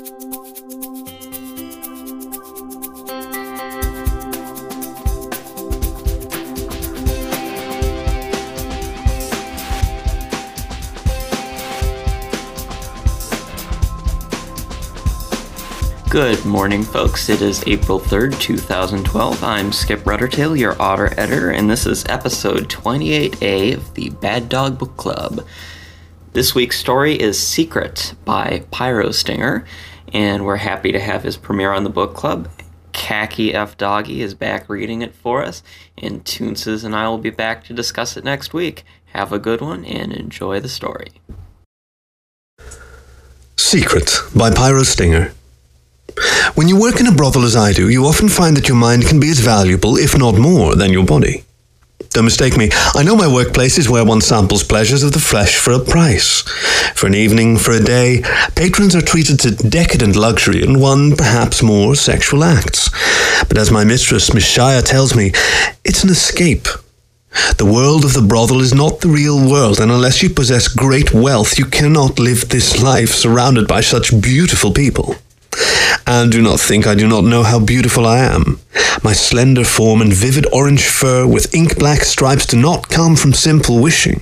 Good 0.00 0.06
morning, 16.46 16.82
folks. 16.82 17.28
It 17.28 17.42
is 17.42 17.62
April 17.66 18.00
3rd, 18.00 18.40
2012. 18.40 19.44
I'm 19.44 19.70
Skip 19.70 20.00
Ruddertail, 20.00 20.58
your 20.58 20.80
otter 20.80 21.12
editor, 21.18 21.50
and 21.50 21.68
this 21.68 21.84
is 21.84 22.06
episode 22.08 22.70
28A 22.70 23.74
of 23.74 23.92
the 23.92 24.08
Bad 24.08 24.48
Dog 24.48 24.78
Book 24.78 24.96
Club. 24.96 25.44
This 26.32 26.54
week's 26.54 26.78
story 26.78 27.20
is 27.20 27.44
Secret 27.44 28.14
by 28.24 28.62
Pyrostinger, 28.72 29.66
and 30.12 30.44
we're 30.44 30.56
happy 30.56 30.92
to 30.92 31.00
have 31.00 31.22
his 31.22 31.36
premiere 31.36 31.72
on 31.72 31.84
the 31.84 31.90
book 31.90 32.14
club. 32.14 32.48
Khaki 32.92 33.54
F 33.54 33.76
Doggy 33.76 34.22
is 34.22 34.34
back 34.34 34.68
reading 34.68 35.02
it 35.02 35.14
for 35.14 35.42
us, 35.42 35.62
and 35.96 36.24
Toonses 36.24 36.84
and 36.84 36.94
I 36.94 37.08
will 37.08 37.18
be 37.18 37.30
back 37.30 37.64
to 37.64 37.72
discuss 37.72 38.16
it 38.16 38.24
next 38.24 38.52
week. 38.52 38.84
Have 39.06 39.32
a 39.32 39.38
good 39.38 39.60
one 39.60 39.84
and 39.84 40.12
enjoy 40.12 40.60
the 40.60 40.68
story. 40.68 41.12
Secret 43.56 44.18
by 44.34 44.50
Pyrostinger. 44.50 45.32
When 46.54 46.68
you 46.68 46.78
work 46.78 47.00
in 47.00 47.06
a 47.06 47.12
brothel 47.12 47.44
as 47.44 47.56
I 47.56 47.72
do, 47.72 47.88
you 47.88 48.04
often 48.04 48.28
find 48.28 48.56
that 48.56 48.68
your 48.68 48.76
mind 48.76 49.06
can 49.06 49.20
be 49.20 49.30
as 49.30 49.38
valuable, 49.38 49.96
if 49.96 50.18
not 50.18 50.36
more, 50.36 50.74
than 50.74 50.92
your 50.92 51.04
body. 51.04 51.44
Don't 52.10 52.24
mistake 52.24 52.56
me, 52.56 52.70
I 52.72 53.04
know 53.04 53.14
my 53.14 53.32
workplace 53.32 53.78
is 53.78 53.88
where 53.88 54.04
one 54.04 54.20
samples 54.20 54.64
pleasures 54.64 55.04
of 55.04 55.12
the 55.12 55.20
flesh 55.20 55.56
for 55.56 55.72
a 55.72 55.78
price. 55.78 56.42
For 56.96 57.06
an 57.06 57.14
evening, 57.14 57.56
for 57.56 57.70
a 57.70 57.78
day, 57.78 58.22
patrons 58.56 58.96
are 58.96 59.00
treated 59.00 59.38
to 59.40 59.52
decadent 59.52 60.16
luxury 60.16 60.64
and 60.64 60.80
one, 60.80 61.14
perhaps 61.14 61.62
more, 61.62 61.94
sexual 61.94 62.42
acts. 62.42 62.90
But 63.46 63.58
as 63.58 63.70
my 63.70 63.84
mistress, 63.84 64.34
Miss 64.34 64.44
Shire, 64.44 64.82
tells 64.82 65.14
me, 65.14 65.30
it's 65.84 66.02
an 66.02 66.10
escape. 66.10 66.66
The 67.58 67.64
world 67.64 68.04
of 68.04 68.14
the 68.14 68.26
brothel 68.26 68.60
is 68.60 68.74
not 68.74 69.00
the 69.00 69.08
real 69.08 69.48
world, 69.48 69.78
and 69.78 69.92
unless 69.92 70.20
you 70.20 70.30
possess 70.30 70.66
great 70.66 71.14
wealth, 71.14 71.60
you 71.60 71.64
cannot 71.64 72.18
live 72.18 72.48
this 72.48 72.82
life 72.82 73.10
surrounded 73.10 73.68
by 73.68 73.82
such 73.82 74.20
beautiful 74.20 74.72
people. 74.72 75.14
And 76.06 76.32
do 76.32 76.42
not 76.42 76.60
think 76.60 76.86
I 76.86 76.94
do 76.94 77.06
not 77.06 77.24
know 77.24 77.42
how 77.42 77.60
beautiful 77.60 78.06
I 78.06 78.18
am. 78.18 78.58
My 79.02 79.12
slender 79.12 79.64
form 79.64 80.00
and 80.02 80.12
vivid 80.12 80.46
orange 80.52 80.86
fur 80.86 81.26
with 81.26 81.54
ink 81.54 81.78
black 81.78 82.02
stripes 82.02 82.46
do 82.46 82.60
not 82.60 82.88
come 82.88 83.16
from 83.16 83.32
simple 83.32 83.80
wishing. 83.80 84.20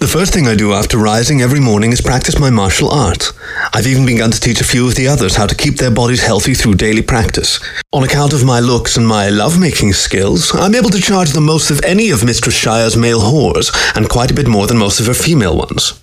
The 0.00 0.06
first 0.06 0.32
thing 0.32 0.48
I 0.48 0.54
do 0.54 0.72
after 0.72 0.96
rising 0.96 1.42
every 1.42 1.60
morning 1.60 1.92
is 1.92 2.00
practice 2.00 2.38
my 2.38 2.48
martial 2.48 2.88
art. 2.88 3.32
I've 3.74 3.86
even 3.86 4.06
begun 4.06 4.30
to 4.30 4.40
teach 4.40 4.62
a 4.62 4.64
few 4.64 4.88
of 4.88 4.94
the 4.94 5.06
others 5.06 5.36
how 5.36 5.46
to 5.46 5.54
keep 5.54 5.76
their 5.76 5.90
bodies 5.90 6.22
healthy 6.22 6.54
through 6.54 6.76
daily 6.76 7.02
practice. 7.02 7.60
On 7.92 8.02
account 8.02 8.32
of 8.32 8.42
my 8.42 8.60
looks 8.60 8.96
and 8.96 9.06
my 9.06 9.28
lovemaking 9.28 9.92
skills, 9.92 10.54
I'm 10.54 10.74
able 10.74 10.88
to 10.88 11.02
charge 11.02 11.32
the 11.32 11.42
most 11.42 11.70
of 11.70 11.84
any 11.84 12.08
of 12.08 12.24
Mistress 12.24 12.54
Shire's 12.54 12.96
male 12.96 13.20
whores, 13.20 13.70
and 13.94 14.08
quite 14.08 14.30
a 14.30 14.34
bit 14.34 14.48
more 14.48 14.66
than 14.66 14.78
most 14.78 15.00
of 15.00 15.06
her 15.06 15.12
female 15.12 15.58
ones. 15.58 16.00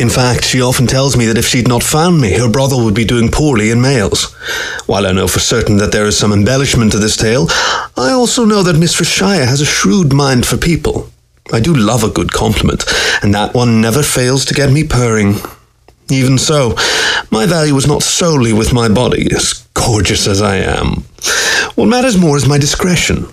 In 0.00 0.08
fact, 0.08 0.46
she 0.46 0.62
often 0.62 0.86
tells 0.86 1.14
me 1.14 1.26
that 1.26 1.36
if 1.36 1.46
she'd 1.46 1.68
not 1.68 1.82
found 1.82 2.22
me, 2.22 2.32
her 2.38 2.48
brother 2.48 2.74
would 2.74 2.94
be 2.94 3.04
doing 3.04 3.28
poorly 3.30 3.70
in 3.70 3.82
males. 3.82 4.32
While 4.86 5.06
I 5.06 5.12
know 5.12 5.28
for 5.28 5.40
certain 5.40 5.76
that 5.76 5.92
there 5.92 6.06
is 6.06 6.16
some 6.16 6.32
embellishment 6.32 6.92
to 6.92 6.98
this 6.98 7.18
tale, 7.18 7.48
I 7.98 8.10
also 8.10 8.46
know 8.46 8.62
that 8.62 8.78
Mistress 8.78 9.10
Shire 9.10 9.44
has 9.44 9.60
a 9.60 9.66
shrewd 9.66 10.10
mind 10.10 10.46
for 10.46 10.56
people. 10.56 11.10
I 11.52 11.60
do 11.60 11.74
love 11.74 12.02
a 12.02 12.08
good 12.08 12.32
compliment, 12.32 12.84
and 13.22 13.34
that 13.34 13.52
one 13.52 13.82
never 13.82 14.02
fails 14.02 14.46
to 14.46 14.54
get 14.54 14.72
me 14.72 14.84
purring. 14.84 15.34
Even 16.10 16.38
so, 16.38 16.76
my 17.30 17.44
value 17.44 17.76
is 17.76 17.86
not 17.86 18.02
solely 18.02 18.54
with 18.54 18.72
my 18.72 18.88
body, 18.88 19.28
as 19.36 19.68
gorgeous 19.74 20.26
as 20.26 20.40
I 20.40 20.56
am. 20.56 21.04
What 21.74 21.88
matters 21.88 22.16
more 22.16 22.38
is 22.38 22.48
my 22.48 22.56
discretion. 22.56 23.26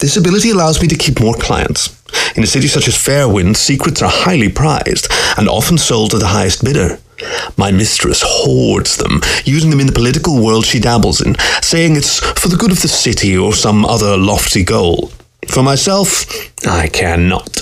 This 0.00 0.18
ability 0.18 0.50
allows 0.50 0.82
me 0.82 0.88
to 0.88 0.98
keep 0.98 1.18
more 1.18 1.34
clients. 1.34 1.99
In 2.36 2.42
a 2.42 2.46
city 2.46 2.68
such 2.68 2.88
as 2.88 2.96
Fairwind, 2.96 3.56
secrets 3.56 4.02
are 4.02 4.10
highly 4.10 4.48
prized 4.48 5.08
and 5.36 5.48
often 5.48 5.78
sold 5.78 6.12
to 6.12 6.18
the 6.18 6.28
highest 6.28 6.64
bidder. 6.64 6.98
My 7.56 7.70
mistress 7.70 8.22
hoards 8.24 8.96
them, 8.96 9.20
using 9.44 9.70
them 9.70 9.80
in 9.80 9.86
the 9.86 9.92
political 9.92 10.42
world 10.42 10.64
she 10.64 10.80
dabbles 10.80 11.20
in, 11.20 11.36
saying 11.60 11.96
it's 11.96 12.20
for 12.40 12.48
the 12.48 12.56
good 12.56 12.70
of 12.70 12.80
the 12.80 12.88
city 12.88 13.36
or 13.36 13.52
some 13.52 13.84
other 13.84 14.16
lofty 14.16 14.64
goal. 14.64 15.10
For 15.48 15.62
myself, 15.62 16.24
I 16.66 16.88
care 16.88 17.16
not. 17.16 17.60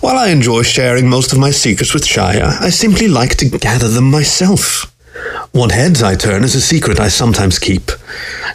While 0.00 0.18
I 0.18 0.28
enjoy 0.28 0.62
sharing 0.62 1.08
most 1.08 1.32
of 1.32 1.38
my 1.38 1.50
secrets 1.50 1.94
with 1.94 2.04
Shire, 2.04 2.58
I 2.60 2.70
simply 2.70 3.08
like 3.08 3.36
to 3.36 3.48
gather 3.48 3.88
them 3.88 4.10
myself. 4.10 4.90
What 5.52 5.70
heads 5.70 6.02
I 6.02 6.16
turn 6.16 6.42
is 6.42 6.54
a 6.54 6.60
secret 6.60 6.98
I 6.98 7.08
sometimes 7.08 7.60
keep. 7.60 7.90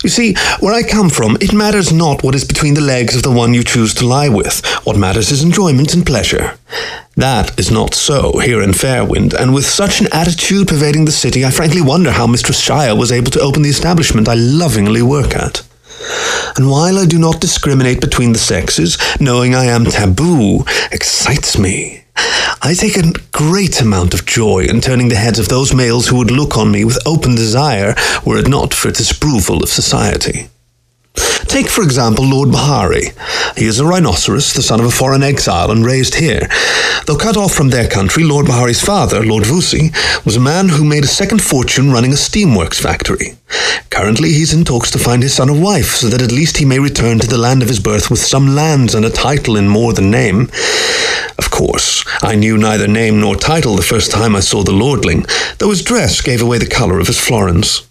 You 0.04 0.10
see, 0.10 0.36
where 0.60 0.74
I 0.74 0.84
come 0.84 1.10
from, 1.10 1.38
it 1.40 1.54
matters 1.54 1.94
not 1.94 2.24
what 2.24 2.36
is 2.36 2.44
between 2.44 2.74
the 2.74 2.82
legs 2.82 3.16
of 3.16 3.24
the 3.24 3.32
one 3.32 3.54
you 3.54 3.64
choose 3.64 3.94
to 3.96 4.06
lie 4.06 4.30
with. 4.30 4.62
What 4.84 4.98
matters 4.98 5.32
is 5.32 5.44
enjoyment 5.44 5.94
and 5.94 6.06
pleasure. 6.06 6.58
That 7.16 7.60
is 7.60 7.70
not 7.70 7.94
so 7.94 8.40
here 8.40 8.62
in 8.62 8.72
Fairwind, 8.72 9.34
and 9.34 9.54
with 9.54 9.66
such 9.66 10.00
an 10.00 10.08
attitude 10.14 10.68
pervading 10.68 11.06
the 11.06 11.12
city, 11.12 11.44
I 11.44 11.52
frankly 11.52 11.82
wonder 11.82 12.12
how 12.12 12.28
Mistress 12.28 12.60
Shire 12.60 12.96
was 12.96 13.12
able 13.12 13.32
to 13.32 13.42
open 13.42 13.62
the 13.62 13.70
establishment 13.70 14.30
I 14.30 14.36
lovingly 14.36 15.02
work 15.02 15.36
at. 15.36 15.62
And 16.56 16.70
while 16.70 16.98
I 16.98 17.06
do 17.06 17.20
not 17.20 17.42
discriminate 17.42 18.00
between 18.00 18.32
the 18.32 18.40
sexes, 18.40 18.98
knowing 19.20 19.54
I 19.54 19.66
am 19.66 19.86
taboo 19.86 20.64
excites 20.92 21.58
me. 21.58 22.04
I 22.62 22.74
take 22.74 22.98
a 22.98 23.14
great 23.32 23.82
amount 23.82 24.14
of 24.14 24.26
joy 24.26 24.66
in 24.70 24.82
turning 24.82 25.10
the 25.10 25.16
heads 25.16 25.40
of 25.40 25.48
those 25.48 25.74
males 25.74 26.08
who 26.08 26.18
would 26.18 26.32
look 26.32 26.58
on 26.58 26.72
me 26.72 26.84
with 26.84 27.06
open 27.06 27.36
desire 27.36 27.96
were 28.26 28.38
it 28.38 28.48
not 28.48 28.74
for 28.74 28.92
disapproval 28.92 29.64
of 29.64 29.70
society. 29.70 30.50
Take, 31.50 31.68
for 31.68 31.82
example, 31.82 32.26
Lord 32.26 32.52
Bahari. 32.52 33.08
He 33.58 33.66
is 33.66 33.80
a 33.80 33.86
rhinoceros, 33.86 34.54
the 34.54 34.62
son 34.62 34.80
of 34.80 34.86
a 34.86 34.92
foreign 34.92 35.24
exile, 35.24 35.72
and 35.72 35.84
raised 35.84 36.14
here. 36.14 36.48
Though 37.08 37.18
cut 37.18 37.38
off 37.38 37.54
from 37.54 37.70
their 37.70 37.88
country, 37.88 38.24
Lord 38.24 38.46
Bahari's 38.46 38.80
father, 38.80 39.26
Lord 39.26 39.46
Vusi, 39.46 39.92
was 40.24 40.36
a 40.36 40.40
man 40.40 40.70
who 40.70 40.86
made 40.86 41.04
a 41.04 41.08
second 41.08 41.42
fortune 41.42 41.92
running 41.92 42.12
a 42.12 42.16
steamworks 42.16 42.80
factory. 42.80 43.36
Currently, 43.90 44.30
he's 44.30 44.54
in 44.54 44.64
talks 44.64 44.92
to 44.92 45.00
find 45.00 45.24
his 45.24 45.34
son 45.34 45.50
a 45.50 45.60
wife, 45.60 45.96
so 45.96 46.08
that 46.10 46.22
at 46.22 46.32
least 46.32 46.58
he 46.58 46.66
may 46.66 46.78
return 46.78 47.18
to 47.18 47.28
the 47.28 47.40
land 47.40 47.64
of 47.64 47.68
his 47.68 47.80
birth 47.80 48.12
with 48.12 48.20
some 48.20 48.54
lands 48.54 48.94
and 48.94 49.04
a 49.04 49.10
title 49.10 49.58
in 49.58 49.68
more 49.68 49.92
than 49.92 50.12
name. 50.12 50.52
Of 51.40 51.50
course, 51.50 52.06
I 52.22 52.36
knew 52.36 52.60
neither 52.60 52.88
name 52.88 53.20
nor 53.20 53.36
title 53.36 53.76
the 53.76 53.82
first 53.82 54.12
time 54.12 54.36
I 54.36 54.42
saw 54.42 54.62
the 54.62 54.72
lordling, 54.72 55.26
though 55.58 55.72
his 55.72 55.84
dress 55.84 56.22
gave 56.22 56.44
away 56.44 56.60
the 56.60 56.68
colour 56.68 57.00
of 57.00 57.08
his 57.08 57.18
florins. 57.18 57.89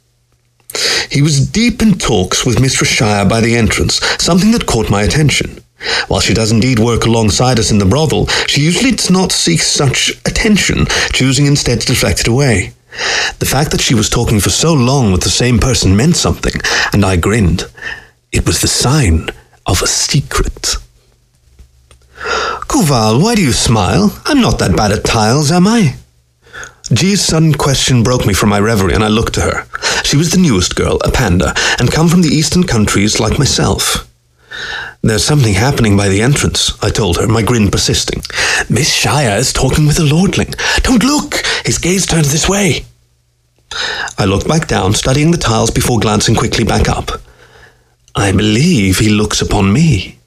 He 1.11 1.23
was 1.23 1.49
deep 1.49 1.83
in 1.83 1.99
talks 1.99 2.45
with 2.45 2.61
Mistress 2.61 2.91
Shire 2.91 3.25
by 3.25 3.41
the 3.41 3.57
entrance, 3.57 4.01
something 4.23 4.53
that 4.53 4.67
caught 4.67 4.91
my 4.91 5.03
attention. 5.03 5.63
While 6.09 6.21
she 6.21 6.35
does 6.35 6.53
indeed 6.53 6.79
work 6.79 7.05
alongside 7.05 7.59
us 7.59 7.71
in 7.71 7.79
the 7.79 7.87
brothel, 7.87 8.27
she 8.47 8.63
usually 8.63 8.91
does 8.93 9.11
not 9.11 9.33
seek 9.33 9.61
such 9.61 10.11
attention, 10.27 10.87
choosing 11.13 11.47
instead 11.47 11.81
to 11.81 11.87
deflect 11.87 12.21
it 12.21 12.29
away. 12.29 12.73
The 13.39 13.47
fact 13.47 13.71
that 13.71 13.81
she 13.81 13.95
was 13.95 14.11
talking 14.11 14.41
for 14.41 14.51
so 14.51 14.73
long 14.75 15.13
with 15.13 15.23
the 15.23 15.31
same 15.31 15.59
person 15.59 15.97
meant 15.97 16.17
something, 16.17 16.61
and 16.93 17.05
I 17.05 17.17
grinned. 17.17 17.65
It 18.33 18.47
was 18.47 18.61
the 18.61 18.69
sign 18.69 19.31
of 19.67 19.83
a 19.83 19.87
secret. 19.87 20.77
Kuval, 22.69 23.23
why 23.23 23.35
do 23.35 23.43
you 23.43 23.53
smile? 23.53 24.21
I'm 24.27 24.41
not 24.41 24.59
that 24.59 24.77
bad 24.77 24.93
at 24.93 25.05
tiles, 25.05 25.53
am 25.53 25.67
I? 25.67 25.95
G's 26.93 27.21
sudden 27.21 27.53
question 27.53 28.03
broke 28.03 28.25
me 28.25 28.33
from 28.33 28.49
my 28.49 28.59
reverie, 28.59 28.95
and 28.95 29.05
I 29.05 29.09
looked 29.09 29.35
to 29.35 29.43
her. 29.43 29.67
She 30.05 30.17
was 30.17 30.31
the 30.31 30.39
newest 30.39 30.75
girl, 30.75 30.99
a 31.05 31.11
panda, 31.11 31.53
and 31.79 31.93
come 31.93 32.09
from 32.09 32.23
the 32.23 32.29
eastern 32.29 32.65
countries 32.65 33.21
like 33.21 33.39
myself. 33.39 34.09
There's 35.03 35.25
something 35.25 35.53
happening 35.53 35.97
by 35.97 36.09
the 36.09 36.23
entrance, 36.23 36.73
I 36.83 36.89
told 36.89 37.19
her, 37.19 37.29
my 37.29 37.43
grin 37.43 37.71
persisting. 37.71 38.23
Miss 38.71 38.93
Shire 38.93 39.39
is 39.39 39.53
talking 39.53 39.87
with 39.87 39.97
the 39.97 40.05
lordling. 40.05 40.55
Don't 40.83 41.05
look! 41.05 41.37
His 41.67 41.79
gaze 41.79 42.07
turns 42.07 42.33
this 42.33 42.49
way. 42.49 42.87
I 44.17 44.25
looked 44.25 44.49
back 44.49 44.67
down, 44.67 44.95
studying 44.95 45.31
the 45.31 45.37
tiles 45.37 45.71
before 45.71 46.01
glancing 46.01 46.35
quickly 46.35 46.65
back 46.65 46.89
up. 46.89 47.11
I 48.17 48.33
believe 48.33 48.99
he 48.99 49.11
looks 49.11 49.43
upon 49.43 49.73
me. 49.73 50.19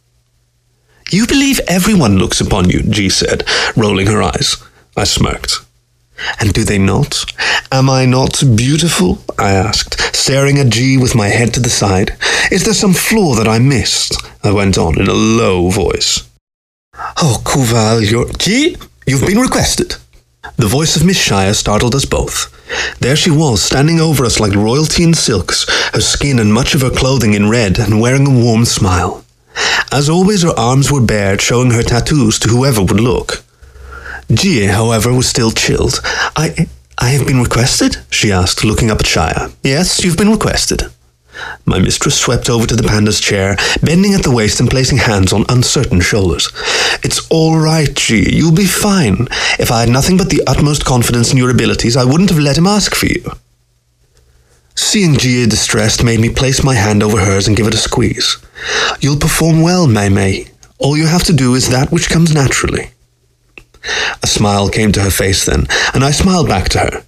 You 1.09 1.25
believe 1.25 1.59
everyone 1.67 2.19
looks 2.19 2.39
upon 2.39 2.69
you, 2.69 2.83
G 2.83 3.09
said, 3.09 3.43
rolling 3.75 4.07
her 4.07 4.21
eyes. 4.21 4.57
I 4.95 5.05
smirked. 5.05 5.65
And 6.39 6.53
do 6.53 6.63
they 6.63 6.77
not? 6.77 7.25
Am 7.71 7.89
I 7.89 8.05
not 8.05 8.43
beautiful? 8.55 9.19
I 9.39 9.51
asked, 9.51 10.15
staring 10.15 10.57
at 10.59 10.69
G 10.69 10.97
with 10.97 11.15
my 11.15 11.29
head 11.29 11.53
to 11.53 11.59
the 11.59 11.69
side. 11.69 12.17
Is 12.51 12.63
there 12.63 12.73
some 12.73 12.93
flaw 12.93 13.35
that 13.35 13.47
I 13.47 13.59
missed? 13.59 14.15
I 14.43 14.51
went 14.51 14.77
on 14.77 14.99
in 14.99 15.07
a 15.07 15.13
low 15.13 15.69
voice. 15.69 16.27
Oh, 17.17 17.41
Kuval, 17.45 18.09
you're. 18.09 18.31
G? 18.33 18.75
You've 19.07 19.25
been 19.25 19.39
requested. 19.39 19.95
The 20.57 20.67
voice 20.67 20.95
of 20.95 21.05
Miss 21.05 21.17
Shire 21.17 21.53
startled 21.53 21.95
us 21.95 22.05
both. 22.05 22.51
There 22.99 23.15
she 23.15 23.31
was, 23.31 23.61
standing 23.61 23.99
over 23.99 24.25
us 24.25 24.39
like 24.39 24.53
royalty 24.53 25.03
in 25.03 25.13
silks, 25.13 25.65
her 25.93 26.01
skin 26.01 26.39
and 26.39 26.53
much 26.53 26.75
of 26.75 26.81
her 26.81 26.89
clothing 26.89 27.33
in 27.33 27.49
red, 27.49 27.79
and 27.79 28.01
wearing 28.01 28.27
a 28.27 28.43
warm 28.43 28.65
smile. 28.65 29.23
As 29.91 30.09
always, 30.09 30.43
her 30.43 30.57
arms 30.57 30.91
were 30.91 31.01
bared, 31.01 31.41
showing 31.41 31.71
her 31.71 31.83
tattoos 31.83 32.39
to 32.39 32.47
whoever 32.47 32.81
would 32.81 32.99
look. 32.99 33.43
Gia, 34.33 34.71
however, 34.71 35.13
was 35.13 35.27
still 35.27 35.51
chilled. 35.51 35.99
I 36.35 36.67
I 36.97 37.09
have 37.09 37.25
been 37.25 37.41
requested? 37.41 37.97
she 38.11 38.31
asked, 38.31 38.63
looking 38.63 38.91
up 38.91 38.99
at 38.99 39.07
Shia. 39.07 39.53
Yes, 39.63 40.03
you've 40.03 40.17
been 40.17 40.29
requested. 40.29 40.83
My 41.65 41.79
mistress 41.79 42.19
swept 42.19 42.49
over 42.49 42.67
to 42.67 42.75
the 42.75 42.87
panda's 42.87 43.19
chair, 43.19 43.55
bending 43.81 44.13
at 44.13 44.23
the 44.23 44.31
waist 44.31 44.59
and 44.59 44.69
placing 44.69 44.97
hands 44.99 45.33
on 45.33 45.45
uncertain 45.49 46.01
shoulders. 46.01 46.51
It's 47.03 47.27
all 47.29 47.57
right, 47.57 47.91
G. 47.95 48.35
You'll 48.35 48.53
be 48.53 48.67
fine. 48.67 49.27
If 49.57 49.71
I 49.71 49.81
had 49.81 49.89
nothing 49.89 50.17
but 50.17 50.29
the 50.29 50.43
utmost 50.45 50.85
confidence 50.85 51.31
in 51.31 51.37
your 51.37 51.49
abilities, 51.49 51.97
I 51.97 52.05
wouldn't 52.05 52.29
have 52.29 52.39
let 52.39 52.57
him 52.57 52.67
ask 52.67 52.93
for 52.93 53.07
you. 53.07 53.23
Seeing 54.75 55.17
Gia 55.17 55.47
distressed 55.47 56.03
made 56.03 56.19
me 56.19 56.29
place 56.29 56.63
my 56.63 56.75
hand 56.75 57.01
over 57.01 57.19
hers 57.19 57.47
and 57.47 57.57
give 57.57 57.67
it 57.67 57.73
a 57.73 57.77
squeeze. 57.77 58.37
You'll 58.99 59.17
perform 59.17 59.61
well, 59.61 59.87
Mei 59.87 60.09
Mei. 60.09 60.47
All 60.77 60.97
you 60.97 61.07
have 61.07 61.23
to 61.23 61.33
do 61.33 61.55
is 61.55 61.69
that 61.69 61.91
which 61.91 62.09
comes 62.09 62.33
naturally. 62.33 62.91
A 64.23 64.27
smile 64.27 64.69
came 64.69 64.91
to 64.91 65.01
her 65.01 65.11
face 65.11 65.45
then, 65.45 65.67
and 65.93 66.03
I 66.03 66.11
smiled 66.11 66.47
back 66.47 66.69
to 66.69 66.79
her. 66.79 67.03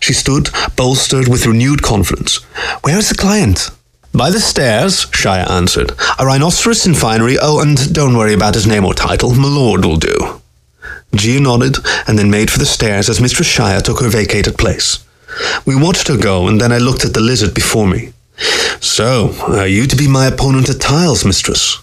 She 0.00 0.12
stood, 0.12 0.50
bolstered 0.76 1.28
with 1.28 1.46
renewed 1.46 1.82
confidence. 1.82 2.36
Where 2.82 2.98
is 2.98 3.08
the 3.08 3.14
client? 3.14 3.70
By 4.14 4.30
the 4.30 4.40
stairs, 4.40 5.06
Shia 5.06 5.48
answered. 5.50 5.92
A 6.18 6.26
rhinoceros 6.26 6.86
in 6.86 6.94
finery. 6.94 7.38
Oh, 7.40 7.60
and 7.60 7.94
don't 7.94 8.16
worry 8.16 8.34
about 8.34 8.54
his 8.54 8.66
name 8.66 8.84
or 8.84 8.92
title. 8.92 9.34
Milord 9.34 9.84
will 9.86 9.96
do. 9.96 10.42
Gia 11.14 11.40
nodded 11.40 11.78
and 12.06 12.18
then 12.18 12.30
made 12.30 12.50
for 12.50 12.58
the 12.58 12.66
stairs 12.66 13.08
as 13.08 13.20
Mistress 13.20 13.48
Shia 13.48 13.82
took 13.82 14.00
her 14.00 14.08
vacated 14.08 14.58
place. 14.58 15.04
We 15.64 15.74
watched 15.74 16.08
her 16.08 16.18
go, 16.18 16.46
and 16.46 16.60
then 16.60 16.72
I 16.72 16.78
looked 16.78 17.04
at 17.04 17.14
the 17.14 17.20
lizard 17.20 17.54
before 17.54 17.86
me. 17.86 18.12
So, 18.80 19.34
are 19.46 19.66
you 19.66 19.86
to 19.86 19.96
be 19.96 20.08
my 20.08 20.26
opponent 20.26 20.68
at 20.68 20.80
tiles, 20.80 21.24
mistress? 21.24 21.78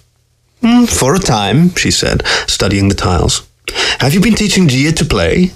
Mm, 0.62 0.88
for 0.88 1.16
a 1.16 1.20
time, 1.20 1.74
she 1.76 1.90
said, 1.90 2.26
studying 2.48 2.90
the 2.90 2.96
tiles. 2.96 3.49
Have 4.00 4.13
you 4.13 4.21
been 4.21 4.36
teaching 4.36 4.68
Gia 4.68 4.92
to 4.94 5.06
play? 5.06 5.51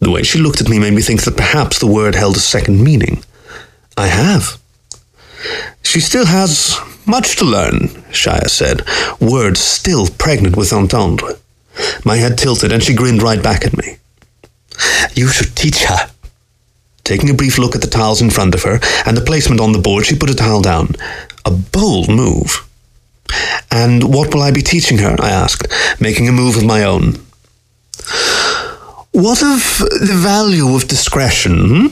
The 0.00 0.10
way 0.10 0.22
she 0.22 0.38
looked 0.38 0.60
at 0.60 0.68
me 0.68 0.78
made 0.78 0.94
me 0.94 1.02
think 1.02 1.22
that 1.22 1.36
perhaps 1.36 1.78
the 1.78 1.86
word 1.86 2.14
held 2.14 2.36
a 2.36 2.40
second 2.40 2.82
meaning. 2.82 3.22
I 3.96 4.08
have. 4.08 4.58
She 5.82 6.00
still 6.00 6.26
has 6.26 6.78
much 7.06 7.36
to 7.36 7.44
learn, 7.44 7.88
Shia 8.10 8.48
said, 8.48 8.82
words 9.20 9.60
still 9.60 10.08
pregnant 10.08 10.56
with 10.56 10.72
entendre. 10.72 11.34
My 12.04 12.16
head 12.16 12.38
tilted 12.38 12.72
and 12.72 12.82
she 12.82 12.94
grinned 12.94 13.22
right 13.22 13.42
back 13.42 13.64
at 13.64 13.76
me. 13.76 13.96
You 15.14 15.28
should 15.28 15.54
teach 15.54 15.84
her. 15.84 16.10
Taking 17.04 17.30
a 17.30 17.34
brief 17.34 17.58
look 17.58 17.74
at 17.74 17.80
the 17.80 17.88
tiles 17.88 18.22
in 18.22 18.30
front 18.30 18.54
of 18.54 18.62
her 18.62 18.78
and 19.04 19.16
the 19.16 19.24
placement 19.24 19.60
on 19.60 19.72
the 19.72 19.78
board, 19.78 20.06
she 20.06 20.16
put 20.16 20.30
a 20.30 20.34
tile 20.34 20.62
down. 20.62 20.94
A 21.44 21.50
bold 21.50 22.08
move. 22.08 22.68
And 23.70 24.14
what 24.14 24.34
will 24.34 24.42
I 24.42 24.50
be 24.50 24.62
teaching 24.62 24.98
her? 24.98 25.16
I 25.18 25.30
asked, 25.30 25.66
making 26.00 26.28
a 26.28 26.32
move 26.32 26.56
of 26.56 26.64
my 26.64 26.84
own. 26.84 27.14
What 29.12 29.42
of 29.42 29.78
the 29.78 30.14
value 30.14 30.74
of 30.74 30.88
discretion? 30.88 31.90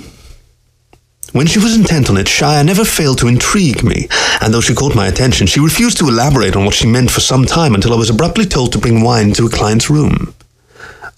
When 1.33 1.47
she 1.47 1.61
was 1.61 1.77
intent 1.77 2.11
on 2.11 2.17
it, 2.17 2.27
Shia 2.27 2.65
never 2.65 2.85
failed 2.85 3.19
to 3.19 3.29
intrigue 3.29 3.85
me, 3.85 4.09
and 4.41 4.53
though 4.53 4.61
she 4.61 4.75
caught 4.75 4.97
my 4.97 5.07
attention, 5.07 5.47
she 5.47 5.61
refused 5.61 5.99
to 5.99 6.09
elaborate 6.09 6.57
on 6.57 6.65
what 6.65 6.75
she 6.75 6.87
meant 6.89 7.11
for 7.11 7.21
some 7.21 7.45
time 7.45 7.75
until 7.75 7.93
I 7.93 7.97
was 7.97 8.11
abruptly 8.11 8.47
told 8.47 8.73
to 8.73 8.79
bring 8.79 9.03
wine 9.03 9.33
to 9.35 9.47
a 9.47 9.51
client's 9.51 9.89
room. 9.89 10.35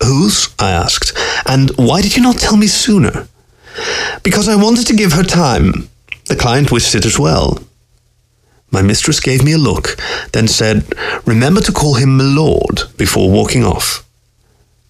Whose? 0.03 0.55
I 0.59 0.71
asked, 0.71 1.17
and 1.47 1.71
why 1.77 2.03
did 2.03 2.17
you 2.17 2.23
not 2.23 2.37
tell 2.37 2.57
me 2.57 2.67
sooner? 2.67 3.27
Because 4.23 4.49
I 4.49 4.57
wanted 4.57 4.87
to 4.89 4.97
give 4.97 5.13
her 5.13 5.23
time. 5.23 5.89
The 6.27 6.37
client 6.37 6.71
wished 6.71 6.95
it 6.95 7.07
as 7.07 7.19
well. 7.19 7.59
My 8.73 8.81
mistress 8.83 9.21
gave 9.21 9.45
me 9.45 9.53
a 9.53 9.59
look, 9.59 9.97
then 10.33 10.49
said, 10.49 10.85
Remember 11.27 11.61
to 11.61 11.73
call 11.73 11.95
him 11.95 12.17
milord 12.17 12.83
before 12.97 13.31
walking 13.31 13.63
off. 13.63 14.05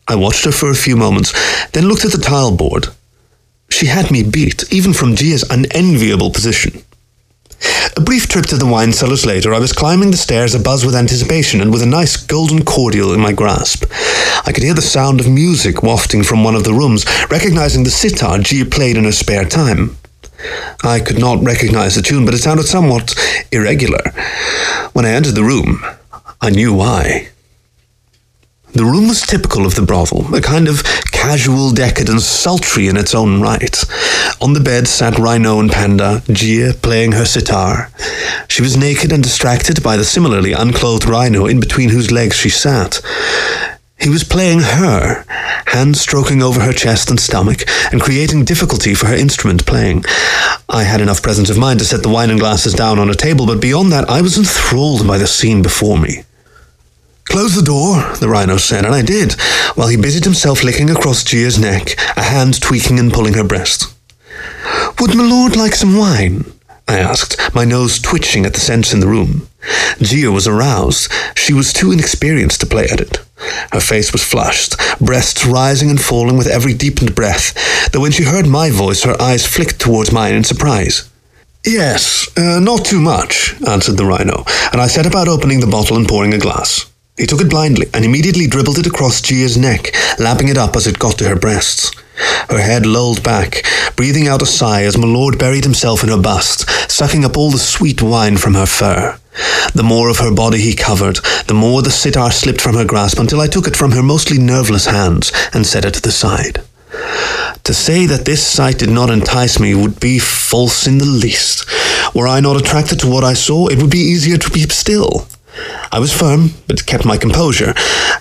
I 0.07 0.15
watched 0.15 0.45
her 0.45 0.53
for 0.53 0.71
a 0.71 0.75
few 0.75 0.97
moments, 0.97 1.33
then 1.71 1.89
looked 1.89 2.05
at 2.05 2.13
the 2.13 2.19
tile 2.19 2.57
board. 2.57 2.89
She 3.69 3.87
had 3.87 4.11
me 4.11 4.23
beat, 4.23 4.73
even 4.73 4.93
from 4.93 5.17
Gia's 5.17 5.45
unenviable 5.51 6.31
position. 6.31 6.85
A 7.97 8.01
brief 8.01 8.29
trip 8.29 8.47
to 8.47 8.57
the 8.57 8.67
wine 8.67 8.93
cellars 8.93 9.27
later, 9.27 9.53
I 9.53 9.59
was 9.59 9.73
climbing 9.73 10.11
the 10.11 10.17
stairs 10.17 10.55
abuzz 10.55 10.85
with 10.85 10.95
anticipation 10.95 11.61
and 11.61 11.73
with 11.73 11.83
a 11.83 11.87
nice 11.87 12.17
golden 12.17 12.65
cordial 12.65 13.13
in 13.13 13.21
my 13.21 13.33
grasp. 13.33 13.85
I 14.47 14.53
could 14.53 14.63
hear 14.63 14.75
the 14.75 14.83
sound 14.83 15.21
of 15.21 15.29
music 15.29 15.83
wafting 15.83 16.23
from 16.23 16.45
one 16.45 16.55
of 16.55 16.65
the 16.65 16.73
rooms, 16.73 17.05
recognizing 17.31 17.85
the 17.85 17.91
sitar 17.91 18.39
Gia 18.39 18.65
played 18.65 18.97
in 18.97 19.05
her 19.05 19.13
spare 19.13 19.45
time. 19.45 19.97
I 20.83 21.01
could 21.01 21.19
not 21.19 21.45
recognize 21.45 21.95
the 21.95 22.03
tune, 22.03 22.25
but 22.25 22.35
it 22.35 22.39
sounded 22.39 22.65
somewhat 22.65 23.15
irregular. 23.51 24.03
When 24.93 25.05
I 25.07 25.11
entered 25.11 25.35
the 25.35 25.45
room, 25.45 25.85
I 26.41 26.51
knew 26.51 26.75
why. 26.75 27.29
The 28.75 28.85
room 28.87 29.09
was 29.09 29.21
typical 29.21 29.67
of 29.67 29.75
the 29.75 29.83
brothel, 29.83 30.35
a 30.35 30.41
kind 30.41 30.67
of 30.67 30.83
casual 31.13 31.73
decadence, 31.73 32.25
sultry 32.25 32.89
in 32.89 32.97
its 32.97 33.15
own 33.15 33.43
right. 33.43 33.77
On 34.41 34.55
the 34.55 34.61
bed 34.61 34.89
sat 34.89 35.19
Rhino 35.19 35.61
and 35.61 35.71
Panda, 35.71 36.23
Gia 36.33 36.73
playing 36.73 37.13
her 37.13 37.27
sitar. 37.27 37.93
She 38.49 38.63
was 38.63 38.77
naked 38.77 39.13
and 39.13 39.23
distracted 39.23 39.83
by 39.83 39.99
the 39.99 40.05
similarly 40.05 40.53
unclothed 40.53 41.07
Rhino 41.07 41.45
in 41.45 41.61
between 41.61 41.91
whose 41.91 42.11
legs 42.11 42.37
she 42.37 42.49
sat. 42.49 43.01
He 44.03 44.09
was 44.09 44.25
playing 44.25 44.59
her, 44.59 45.25
hands 45.67 46.01
stroking 46.01 46.43
over 46.43 46.61
her 46.61 46.73
chest 46.73 47.09
and 47.09 47.21
stomach, 47.21 47.63
and 47.93 48.01
creating 48.01 48.45
difficulty 48.45 48.95
for 48.95 49.07
her 49.07 49.15
instrument 49.15 49.65
playing. 49.65 50.05
I 50.69 50.83
had 50.83 51.01
enough 51.01 51.23
presence 51.23 51.51
of 51.51 51.59
mind 51.59 51.79
to 51.79 51.85
set 51.85 52.03
the 52.03 52.09
wine 52.09 52.31
and 52.31 52.41
glasses 52.41 52.75
down 52.75 52.99
on 52.99 53.09
a 53.11 53.15
table, 53.15 53.47
but 53.47 53.61
beyond 53.61 53.93
that, 53.93 54.11
I 54.11 54.21
was 54.21 54.37
enthralled 54.37 55.07
by 55.07 55.19
the 55.19 55.29
scene 55.29 55.63
before 55.63 55.99
me. 55.99 56.25
Close 57.27 57.55
the 57.55 57.63
door, 57.63 58.17
the 58.17 58.29
rhino 58.29 58.57
said, 58.57 58.85
and 58.85 58.93
I 58.93 59.03
did, 59.03 59.35
while 59.77 59.87
he 59.87 59.97
busied 59.97 60.25
himself 60.25 60.65
licking 60.65 60.91
across 60.91 61.23
Gia's 61.23 61.59
neck, 61.59 61.95
a 62.17 62.23
hand 62.23 62.61
tweaking 62.61 62.99
and 62.99 63.13
pulling 63.13 63.35
her 63.35 63.45
breast. 63.45 63.95
Would 64.99 65.15
my 65.15 65.25
lord 65.25 65.55
like 65.55 65.77
some 65.77 65.97
wine? 65.97 66.45
I 66.89 66.99
asked, 66.99 67.37
my 67.55 67.65
nose 67.65 68.01
twitching 68.01 68.45
at 68.45 68.55
the 68.55 68.61
scents 68.61 68.93
in 68.93 68.99
the 68.99 69.07
room. 69.07 69.49
Gia 70.01 70.33
was 70.33 70.49
aroused. 70.49 71.11
She 71.37 71.53
was 71.53 71.73
too 71.73 71.93
inexperienced 71.93 72.61
to 72.61 72.67
play 72.67 72.89
at 72.89 73.01
it. 73.01 73.21
Her 73.73 73.81
face 73.81 74.13
was 74.13 74.23
flushed, 74.23 74.77
breasts 75.01 75.47
rising 75.47 75.91
and 75.91 76.01
falling 76.01 76.37
with 76.37 76.47
every 76.47 76.75
deepened 76.75 77.15
breath, 77.15 77.55
though 77.93 78.01
when 78.01 78.13
she 78.13 78.25
heard 78.25 78.47
my 78.47 78.71
voice, 78.71 79.05
her 79.05 79.21
eyes 79.21 79.47
flicked 79.47 79.81
towards 79.81 80.13
mine 80.13 80.35
in 80.35 80.45
surprise. 80.45 81.09
Yes, 81.65 82.29
uh, 82.37 82.59
not 82.59 82.85
too 82.85 83.01
much, 83.01 83.55
answered 83.69 83.97
the 83.97 84.05
rhino, 84.05 84.45
and 84.73 84.81
I 84.81 84.89
set 84.89 85.07
about 85.07 85.29
opening 85.29 85.61
the 85.61 85.67
bottle 85.67 85.97
and 85.97 86.09
pouring 86.09 86.35
a 86.35 86.39
glass. 86.39 86.91
He 87.17 87.27
took 87.27 87.41
it 87.41 87.51
blindly 87.51 87.87
and 87.95 88.05
immediately 88.05 88.47
dribbled 88.47 88.79
it 88.79 88.87
across 88.87 89.21
Gia's 89.21 89.57
neck, 89.57 89.95
lapping 90.19 90.49
it 90.49 90.59
up 90.59 90.75
as 90.75 90.87
it 90.87 90.99
got 90.99 91.19
to 91.19 91.29
her 91.29 91.37
breasts. 91.37 91.93
Her 92.49 92.59
head 92.59 92.85
lolled 92.85 93.23
back, 93.23 93.65
breathing 93.97 94.29
out 94.29 94.43
a 94.43 94.47
sigh 94.47 94.83
as 94.83 94.99
Milord 94.99 95.39
buried 95.39 95.65
himself 95.65 96.03
in 96.03 96.09
her 96.09 96.21
bust, 96.21 96.69
sucking 96.91 97.25
up 97.25 97.37
all 97.37 97.51
the 97.51 97.59
sweet 97.59 98.03
wine 98.03 98.39
from 98.39 98.55
her 98.55 98.67
fur. 98.67 99.19
The 99.75 99.83
more 99.83 100.09
of 100.09 100.19
her 100.19 100.33
body 100.33 100.61
he 100.61 100.75
covered, 100.75 101.17
the 101.47 101.55
more 101.55 101.83
the 101.83 101.91
sitar 101.91 102.31
slipped 102.31 102.61
from 102.61 102.77
her 102.77 102.85
grasp 102.85 103.19
until 103.19 103.41
I 103.41 103.47
took 103.47 103.67
it 103.67 103.77
from 103.77 103.93
her 103.93 104.03
mostly 104.03 104.39
nerveless 104.39 104.87
hands 104.87 105.33
and 105.55 105.67
set 105.67 105.85
it 105.85 105.95
to 105.95 106.03
the 106.03 106.13
side. 106.13 106.63
To 107.65 107.73
say 107.73 108.07
that 108.07 108.25
this 108.25 108.47
sight 108.47 108.79
did 108.79 108.91
not 108.91 109.09
entice 109.09 109.59
me 109.59 109.75
would 109.75 110.01
be 110.01 110.19
false 110.19 110.87
in 110.87 110.99
the 110.99 111.05
least. 111.05 111.65
Were 112.15 112.29
I 112.29 112.41
not 112.41 112.61
attracted 112.61 113.01
to 113.01 113.11
what 113.11 113.25
I 113.25 113.35
saw, 113.35 113.69
it 113.69 113.81
would 113.81 113.91
be 113.91 113.99
easier 113.99 114.37
to 114.37 114.51
keep 114.51 114.73
still. 114.73 115.27
I 115.91 115.99
was 115.99 116.13
firm, 116.13 116.51
but 116.67 116.87
kept 116.87 117.05
my 117.05 117.17
composure, 117.17 117.75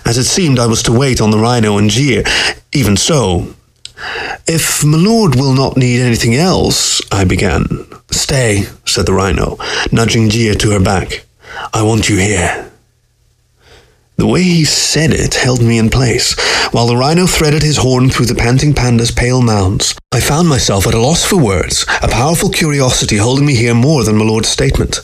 as 0.04 0.18
it 0.18 0.24
seemed 0.24 0.58
I 0.58 0.66
was 0.66 0.82
to 0.84 0.92
wait 0.92 1.20
on 1.20 1.30
the 1.30 1.38
rhino 1.38 1.76
and 1.78 1.90
Gia. 1.90 2.24
Even 2.72 2.96
so, 2.96 3.54
if 4.46 4.84
my 4.84 4.98
lord 4.98 5.36
will 5.36 5.54
not 5.54 5.76
need 5.76 6.00
anything 6.00 6.34
else, 6.34 7.00
I 7.10 7.24
began. 7.24 7.86
Stay, 8.10 8.64
said 8.84 9.06
the 9.06 9.12
rhino, 9.12 9.58
nudging 9.90 10.28
Gia 10.28 10.54
to 10.56 10.70
her 10.72 10.80
back. 10.80 11.24
I 11.72 11.82
want 11.82 12.08
you 12.08 12.16
here. 12.16 12.70
The 14.16 14.26
way 14.26 14.42
he 14.42 14.64
said 14.64 15.10
it 15.10 15.34
held 15.34 15.62
me 15.62 15.78
in 15.78 15.90
place, 15.90 16.38
while 16.70 16.86
the 16.86 16.96
rhino 16.96 17.26
threaded 17.26 17.62
his 17.62 17.78
horn 17.78 18.10
through 18.10 18.26
the 18.26 18.34
panting 18.34 18.74
panda's 18.74 19.10
pale 19.10 19.42
mounds. 19.42 19.94
I 20.12 20.20
found 20.20 20.48
myself 20.48 20.86
at 20.86 20.94
a 20.94 21.00
loss 21.00 21.24
for 21.24 21.42
words, 21.42 21.86
a 22.02 22.08
powerful 22.08 22.50
curiosity 22.50 23.16
holding 23.16 23.46
me 23.46 23.54
here 23.54 23.74
more 23.74 24.04
than 24.04 24.16
my 24.16 24.24
lord's 24.24 24.48
statement. 24.48 25.00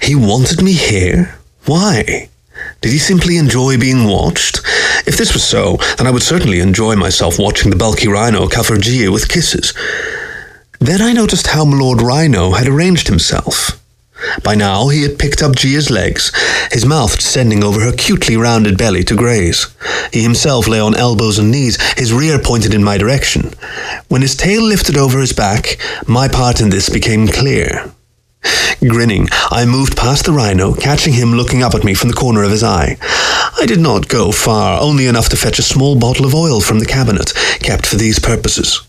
He 0.00 0.14
wanted 0.14 0.62
me 0.62 0.72
here? 0.72 1.38
Why? 1.64 2.28
Did 2.80 2.92
he 2.92 2.98
simply 2.98 3.36
enjoy 3.36 3.78
being 3.78 4.04
watched? 4.04 4.60
If 5.06 5.16
this 5.16 5.32
was 5.32 5.44
so, 5.44 5.78
then 5.98 6.06
I 6.06 6.10
would 6.10 6.22
certainly 6.22 6.60
enjoy 6.60 6.96
myself 6.96 7.38
watching 7.38 7.70
the 7.70 7.76
bulky 7.76 8.08
rhino 8.08 8.48
cover 8.48 8.76
Gia 8.76 9.10
with 9.10 9.28
kisses. 9.28 9.72
Then 10.80 11.00
I 11.00 11.12
noticed 11.12 11.46
how 11.46 11.64
my 11.64 11.76
Lord 11.76 12.02
Rhino 12.02 12.52
had 12.52 12.66
arranged 12.66 13.06
himself. 13.06 13.78
By 14.42 14.54
now 14.54 14.88
he 14.88 15.02
had 15.02 15.18
picked 15.18 15.42
up 15.42 15.56
Gia's 15.56 15.90
legs, 15.90 16.32
his 16.72 16.84
mouth 16.84 17.16
descending 17.16 17.62
over 17.62 17.80
her 17.80 17.92
cutely 17.92 18.36
rounded 18.36 18.78
belly 18.78 19.04
to 19.04 19.16
graze. 19.16 19.66
He 20.12 20.22
himself 20.22 20.68
lay 20.68 20.80
on 20.80 20.94
elbows 20.94 21.38
and 21.38 21.50
knees, 21.50 21.80
his 21.92 22.12
rear 22.12 22.38
pointed 22.38 22.74
in 22.74 22.84
my 22.84 22.98
direction. 22.98 23.52
When 24.08 24.22
his 24.22 24.36
tail 24.36 24.62
lifted 24.62 24.96
over 24.96 25.20
his 25.20 25.32
back, 25.32 25.78
my 26.06 26.28
part 26.28 26.60
in 26.60 26.70
this 26.70 26.88
became 26.88 27.26
clear. 27.28 27.90
Grinning, 28.80 29.28
I 29.50 29.64
moved 29.64 29.96
past 29.96 30.24
the 30.24 30.32
rhino, 30.32 30.74
catching 30.74 31.14
him 31.14 31.32
looking 31.32 31.62
up 31.62 31.74
at 31.74 31.84
me 31.84 31.94
from 31.94 32.08
the 32.08 32.16
corner 32.16 32.42
of 32.42 32.50
his 32.50 32.64
eye. 32.64 32.96
I 33.60 33.64
did 33.66 33.78
not 33.78 34.08
go 34.08 34.32
far, 34.32 34.80
only 34.80 35.06
enough 35.06 35.28
to 35.28 35.36
fetch 35.36 35.58
a 35.58 35.62
small 35.62 35.96
bottle 35.96 36.26
of 36.26 36.34
oil 36.34 36.60
from 36.60 36.80
the 36.80 36.86
cabinet, 36.86 37.32
kept 37.60 37.86
for 37.86 37.96
these 37.96 38.18
purposes. 38.18 38.80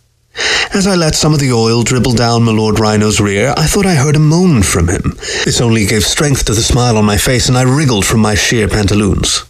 As 0.74 0.88
I 0.88 0.96
let 0.96 1.14
some 1.14 1.34
of 1.34 1.40
the 1.40 1.52
oil 1.52 1.84
dribble 1.84 2.14
down 2.14 2.44
my 2.44 2.52
Lord 2.52 2.80
Rhino's 2.80 3.22
rear, 3.22 3.54
I 3.56 3.68
thought 3.68 3.86
I 3.86 3.94
heard 3.94 4.16
a 4.16 4.20
moan 4.20 4.64
from 4.64 4.88
him. 4.88 5.16
This 5.46 5.62
only 5.62 5.86
gave 5.86 6.04
strength 6.04 6.46
to 6.46 6.54
the 6.54 6.64
smile 6.64 6.98
on 6.98 7.06
my 7.06 7.18
face, 7.18 7.48
and 7.48 7.56
I 7.56 7.62
wriggled 7.62 8.06
from 8.06 8.22
my 8.22 8.34
sheer 8.34 8.68
pantaloons. 8.68 9.44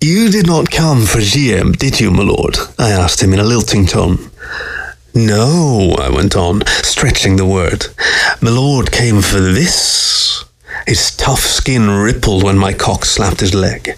You 0.00 0.30
did 0.30 0.46
not 0.46 0.70
come 0.70 1.04
for 1.04 1.20
Gia, 1.20 1.70
did 1.72 2.00
you, 2.00 2.10
my 2.10 2.22
lord? 2.22 2.56
I 2.78 2.90
asked 2.90 3.22
him 3.22 3.34
in 3.34 3.38
a 3.38 3.44
lilting 3.44 3.84
tone. 3.84 4.30
No, 5.14 5.96
I 5.98 6.08
went 6.08 6.36
on, 6.36 6.64
stretching 6.66 7.36
the 7.36 7.46
word. 7.46 7.86
My 8.40 8.50
lord 8.50 8.92
came 8.92 9.22
for 9.22 9.40
this. 9.40 10.44
His 10.86 11.14
tough 11.16 11.40
skin 11.40 11.88
rippled 11.88 12.42
when 12.42 12.58
my 12.58 12.72
cock 12.72 13.04
slapped 13.04 13.40
his 13.40 13.54
leg. 13.54 13.96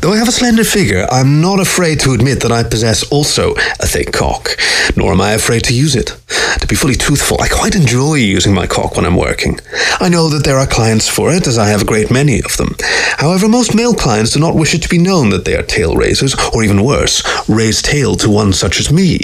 Though 0.00 0.12
I 0.12 0.18
have 0.18 0.28
a 0.28 0.32
slender 0.32 0.64
figure, 0.64 1.06
I'm 1.10 1.40
not 1.40 1.58
afraid 1.58 2.00
to 2.00 2.12
admit 2.12 2.40
that 2.40 2.52
I 2.52 2.62
possess 2.62 3.02
also 3.10 3.54
a 3.80 3.86
thick 3.86 4.12
cock, 4.12 4.56
nor 4.96 5.12
am 5.12 5.20
I 5.20 5.32
afraid 5.32 5.64
to 5.64 5.74
use 5.74 5.96
it. 5.96 6.16
To 6.60 6.66
be 6.66 6.76
fully 6.76 6.94
truthful, 6.94 7.40
I 7.40 7.48
quite 7.48 7.74
enjoy 7.74 8.14
using 8.14 8.54
my 8.54 8.66
cock 8.66 8.96
when 8.96 9.04
I'm 9.04 9.16
working. 9.16 9.58
I 10.00 10.08
know 10.08 10.28
that 10.28 10.44
there 10.44 10.58
are 10.58 10.66
clients 10.66 11.08
for 11.08 11.32
it, 11.32 11.46
as 11.46 11.58
I 11.58 11.68
have 11.68 11.82
a 11.82 11.86
great 11.86 12.10
many 12.10 12.40
of 12.40 12.56
them. 12.56 12.76
However, 13.18 13.48
most 13.48 13.74
male 13.74 13.94
clients 13.94 14.32
do 14.32 14.40
not 14.40 14.54
wish 14.54 14.74
it 14.74 14.82
to 14.82 14.88
be 14.88 14.98
known 14.98 15.30
that 15.30 15.44
they 15.44 15.56
are 15.56 15.62
tail 15.62 15.96
raisers, 15.96 16.36
or 16.54 16.62
even 16.62 16.84
worse, 16.84 17.22
raise 17.48 17.82
tail 17.82 18.14
to 18.16 18.30
one 18.30 18.52
such 18.52 18.78
as 18.78 18.92
me. 18.92 19.20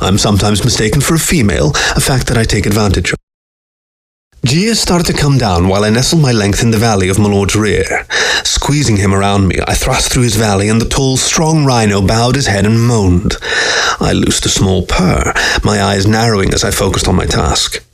I'm 0.00 0.18
sometimes 0.18 0.64
mistaken 0.64 1.00
for 1.00 1.14
a 1.14 1.18
female, 1.18 1.70
a 1.96 2.00
fact 2.00 2.26
that 2.28 2.38
I 2.38 2.44
take 2.44 2.66
advantage 2.66 3.12
of. 3.12 3.27
Gia 4.44 4.74
started 4.74 5.06
to 5.06 5.20
come 5.20 5.36
down 5.36 5.68
while 5.68 5.84
I 5.84 5.90
nestled 5.90 6.22
my 6.22 6.30
length 6.32 6.62
in 6.62 6.70
the 6.70 6.78
valley 6.78 7.08
of 7.08 7.18
my 7.18 7.28
lord's 7.28 7.56
rear. 7.56 8.06
Squeezing 8.44 8.96
him 8.96 9.12
around 9.12 9.48
me, 9.48 9.56
I 9.66 9.74
thrust 9.74 10.12
through 10.12 10.22
his 10.22 10.36
valley, 10.36 10.68
and 10.68 10.80
the 10.80 10.88
tall, 10.88 11.16
strong 11.16 11.64
rhino 11.64 12.00
bowed 12.00 12.36
his 12.36 12.46
head 12.46 12.64
and 12.64 12.80
moaned. 12.80 13.34
I 14.00 14.12
loosed 14.12 14.46
a 14.46 14.48
small 14.48 14.86
purr, 14.86 15.32
my 15.64 15.82
eyes 15.82 16.06
narrowing 16.06 16.54
as 16.54 16.62
I 16.62 16.70
focused 16.70 17.08
on 17.08 17.16
my 17.16 17.26
task. 17.26 17.84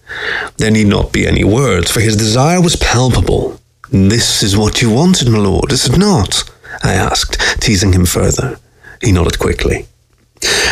There 0.58 0.70
need 0.70 0.86
not 0.86 1.12
be 1.12 1.26
any 1.26 1.44
words, 1.44 1.90
for 1.90 2.00
his 2.00 2.16
desire 2.16 2.60
was 2.60 2.76
palpable. 2.76 3.58
This 3.90 4.42
is 4.42 4.56
what 4.56 4.82
you 4.82 4.90
wanted, 4.90 5.28
my 5.30 5.38
lord, 5.38 5.72
is 5.72 5.86
it 5.86 5.98
not? 5.98 6.44
I 6.82 6.92
asked, 6.92 7.40
teasing 7.60 7.94
him 7.94 8.04
further. 8.04 8.58
He 9.00 9.12
nodded 9.12 9.38
quickly. 9.38 9.86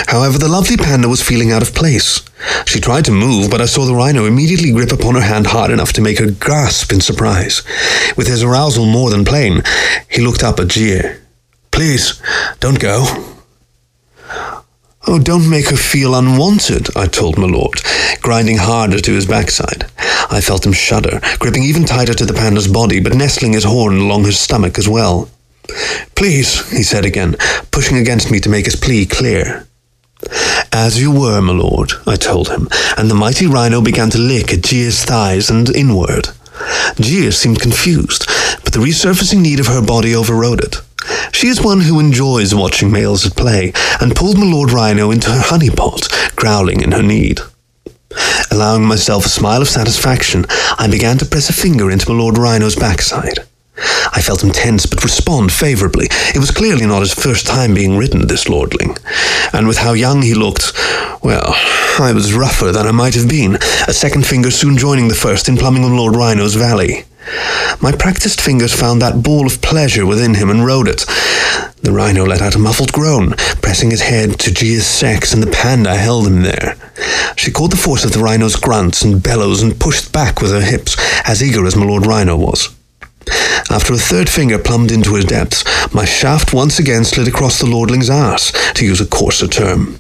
However, 0.07 0.39
the 0.39 0.49
lovely 0.49 0.77
panda 0.77 1.09
was 1.09 1.23
feeling 1.23 1.53
out 1.53 1.63
of 1.63 1.75
place. 1.75 2.21
She 2.67 2.81
tried 2.81 3.05
to 3.07 3.13
move, 3.13 3.51
but 3.51 3.61
I 3.61 3.67
saw 3.67 3.85
the 3.85 3.95
rhino 3.95 4.27
immediately 4.27 4.73
grip 4.73 4.93
upon 4.93 5.15
her 5.15 5.21
hand 5.21 5.49
hard 5.49 5.71
enough 5.71 5.93
to 5.95 6.01
make 6.01 6.19
her 6.19 6.31
gasp 6.31 6.93
in 6.93 7.01
surprise. 7.01 7.63
With 8.17 8.27
his 8.27 8.43
arousal 8.43 8.87
more 8.87 9.11
than 9.11 9.25
plain, 9.25 9.63
he 10.09 10.23
looked 10.23 10.43
up 10.43 10.61
at 10.61 10.69
Gia. 10.69 11.17
Please, 11.71 12.21
don't 12.61 12.79
go. 12.79 13.07
Oh, 15.05 15.19
don't 15.19 15.51
make 15.51 15.69
her 15.71 15.77
feel 15.77 16.15
unwanted, 16.15 16.97
I 16.97 17.07
told 17.07 17.37
my 17.37 17.49
lord, 17.49 17.83
grinding 18.21 18.59
harder 18.59 19.01
to 19.01 19.13
his 19.13 19.27
backside. 19.27 19.91
I 20.31 20.41
felt 20.41 20.65
him 20.65 20.73
shudder, 20.73 21.21
gripping 21.41 21.65
even 21.65 21.85
tighter 21.85 22.15
to 22.15 22.25
the 22.25 22.33
panda's 22.33 22.69
body, 22.69 23.01
but 23.01 23.15
nestling 23.15 23.55
his 23.55 23.65
horn 23.65 23.99
along 23.99 24.25
his 24.25 24.39
stomach 24.39 24.79
as 24.79 24.89
well. 24.89 25.29
Please, 26.15 26.71
he 26.71 26.83
said 26.83 27.05
again, 27.05 27.37
pushing 27.71 27.97
against 27.97 28.31
me 28.31 28.41
to 28.41 28.49
make 28.49 28.65
his 28.67 28.77
plea 28.77 29.07
clear. 29.07 29.67
As 30.73 31.01
you 31.01 31.11
were, 31.11 31.41
my 31.41 31.53
lord, 31.53 31.93
I 32.07 32.17
told 32.17 32.49
him, 32.49 32.69
and 32.97 33.11
the 33.11 33.15
mighty 33.15 33.47
rhino 33.47 33.81
began 33.81 34.11
to 34.11 34.19
lick 34.19 34.53
at 34.53 34.63
Gia's 34.63 35.05
thighs 35.05 35.51
and 35.51 35.75
inward. 35.75 36.29
Gia 37.01 37.33
seemed 37.33 37.61
confused, 37.61 38.27
but 38.63 38.73
the 38.73 38.79
resurfacing 38.79 39.41
need 39.41 39.61
of 39.61 39.67
her 39.67 39.83
body 39.83 40.15
overrode 40.15 40.63
it. 40.63 40.77
She 41.33 41.49
is 41.49 41.61
one 41.61 41.81
who 41.81 41.99
enjoys 41.99 42.55
watching 42.55 42.93
males 42.93 43.27
at 43.27 43.37
play, 43.37 43.73
and 44.01 44.15
pulled 44.15 44.39
my 44.39 44.47
lord 44.47 44.71
rhino 44.71 45.11
into 45.11 45.31
her 45.31 45.43
honey 45.43 45.71
pot, 45.71 46.09
growling 46.37 46.83
in 46.83 46.93
her 46.93 47.03
need. 47.03 47.41
Allowing 48.51 48.85
myself 48.85 49.27
a 49.27 49.31
smile 49.31 49.63
of 49.63 49.69
satisfaction, 49.69 50.45
I 50.79 50.89
began 50.91 51.19
to 51.19 51.27
press 51.27 51.49
a 51.49 51.53
finger 51.53 51.91
into 51.91 52.11
my 52.11 52.19
lord 52.19 52.39
rhino's 52.39 52.77
backside. 52.77 53.39
I 54.13 54.21
felt 54.23 54.43
him 54.43 54.51
tense 54.51 54.87
but 54.87 55.05
respond 55.05 55.53
favorably. 55.53 56.07
It 56.35 56.39
was 56.39 56.51
clearly 56.51 56.87
not 56.87 57.01
his 57.01 57.15
first 57.15 57.47
time 57.47 57.75
being 57.75 57.97
ridden, 57.97 58.27
this 58.27 58.49
lordling. 58.49 58.97
And 59.53 59.67
with 59.67 59.79
how 59.79 59.93
young 59.93 60.23
he 60.23 60.35
looked, 60.35 60.73
well, 61.23 61.55
I 61.99 62.13
was 62.15 62.35
rougher 62.35 62.73
than 62.73 62.87
I 62.87 62.93
might 62.93 63.15
have 63.15 63.29
been, 63.29 63.57
a 63.87 63.93
second 63.93 64.27
finger 64.27 64.51
soon 64.51 64.77
joining 64.77 65.09
the 65.09 65.15
first 65.15 65.49
in 65.49 65.57
plumbing 65.57 65.85
on 65.85 65.97
Lord 65.97 66.17
Rhino's 66.17 66.55
valley. 66.55 67.05
My 67.81 67.93
practiced 67.93 68.41
fingers 68.41 68.75
found 68.75 69.01
that 69.01 69.23
ball 69.23 69.47
of 69.47 69.63
pleasure 69.63 70.07
within 70.07 70.35
him 70.35 70.51
and 70.51 70.67
rode 70.67 70.89
it. 70.89 71.05
The 71.83 71.93
rhino 71.93 72.25
let 72.25 72.43
out 72.43 72.55
a 72.55 72.59
muffled 72.59 72.93
groan, 72.93 73.33
pressing 73.61 73.91
his 73.91 74.03
head 74.03 74.39
to 74.41 74.53
Gia's 74.53 74.87
sex, 74.87 75.33
and 75.33 75.43
the 75.43 75.51
panda 75.51 75.95
held 75.97 76.27
him 76.27 76.43
there. 76.43 76.77
She 77.37 77.51
caught 77.51 77.71
the 77.71 77.77
force 77.77 78.05
of 78.05 78.13
the 78.13 78.21
rhino's 78.21 78.57
grunts 78.57 79.03
and 79.03 79.23
bellows 79.23 79.63
and 79.63 79.81
pushed 79.81 80.13
back 80.13 80.41
with 80.41 80.53
her 80.53 80.61
hips, 80.61 80.97
as 81.25 81.43
eager 81.43 81.67
as 81.67 81.77
my 81.77 81.85
lord 81.85 82.07
rhino 82.07 82.37
was. 82.37 82.69
After 83.71 83.93
a 83.95 83.99
third 83.99 84.29
finger 84.29 84.59
plumbed 84.59 84.93
into 84.93 85.15
his 85.15 85.25
depths, 85.25 85.65
my 85.95 86.05
shaft 86.05 86.53
once 86.53 86.79
again 86.79 87.05
slid 87.05 87.29
across 87.29 87.59
the 87.59 87.67
lordling's 87.67 88.11
ass, 88.11 88.53
to 88.75 88.85
use 88.85 89.01
a 89.01 89.07
coarser 89.07 89.49
term. 89.49 89.99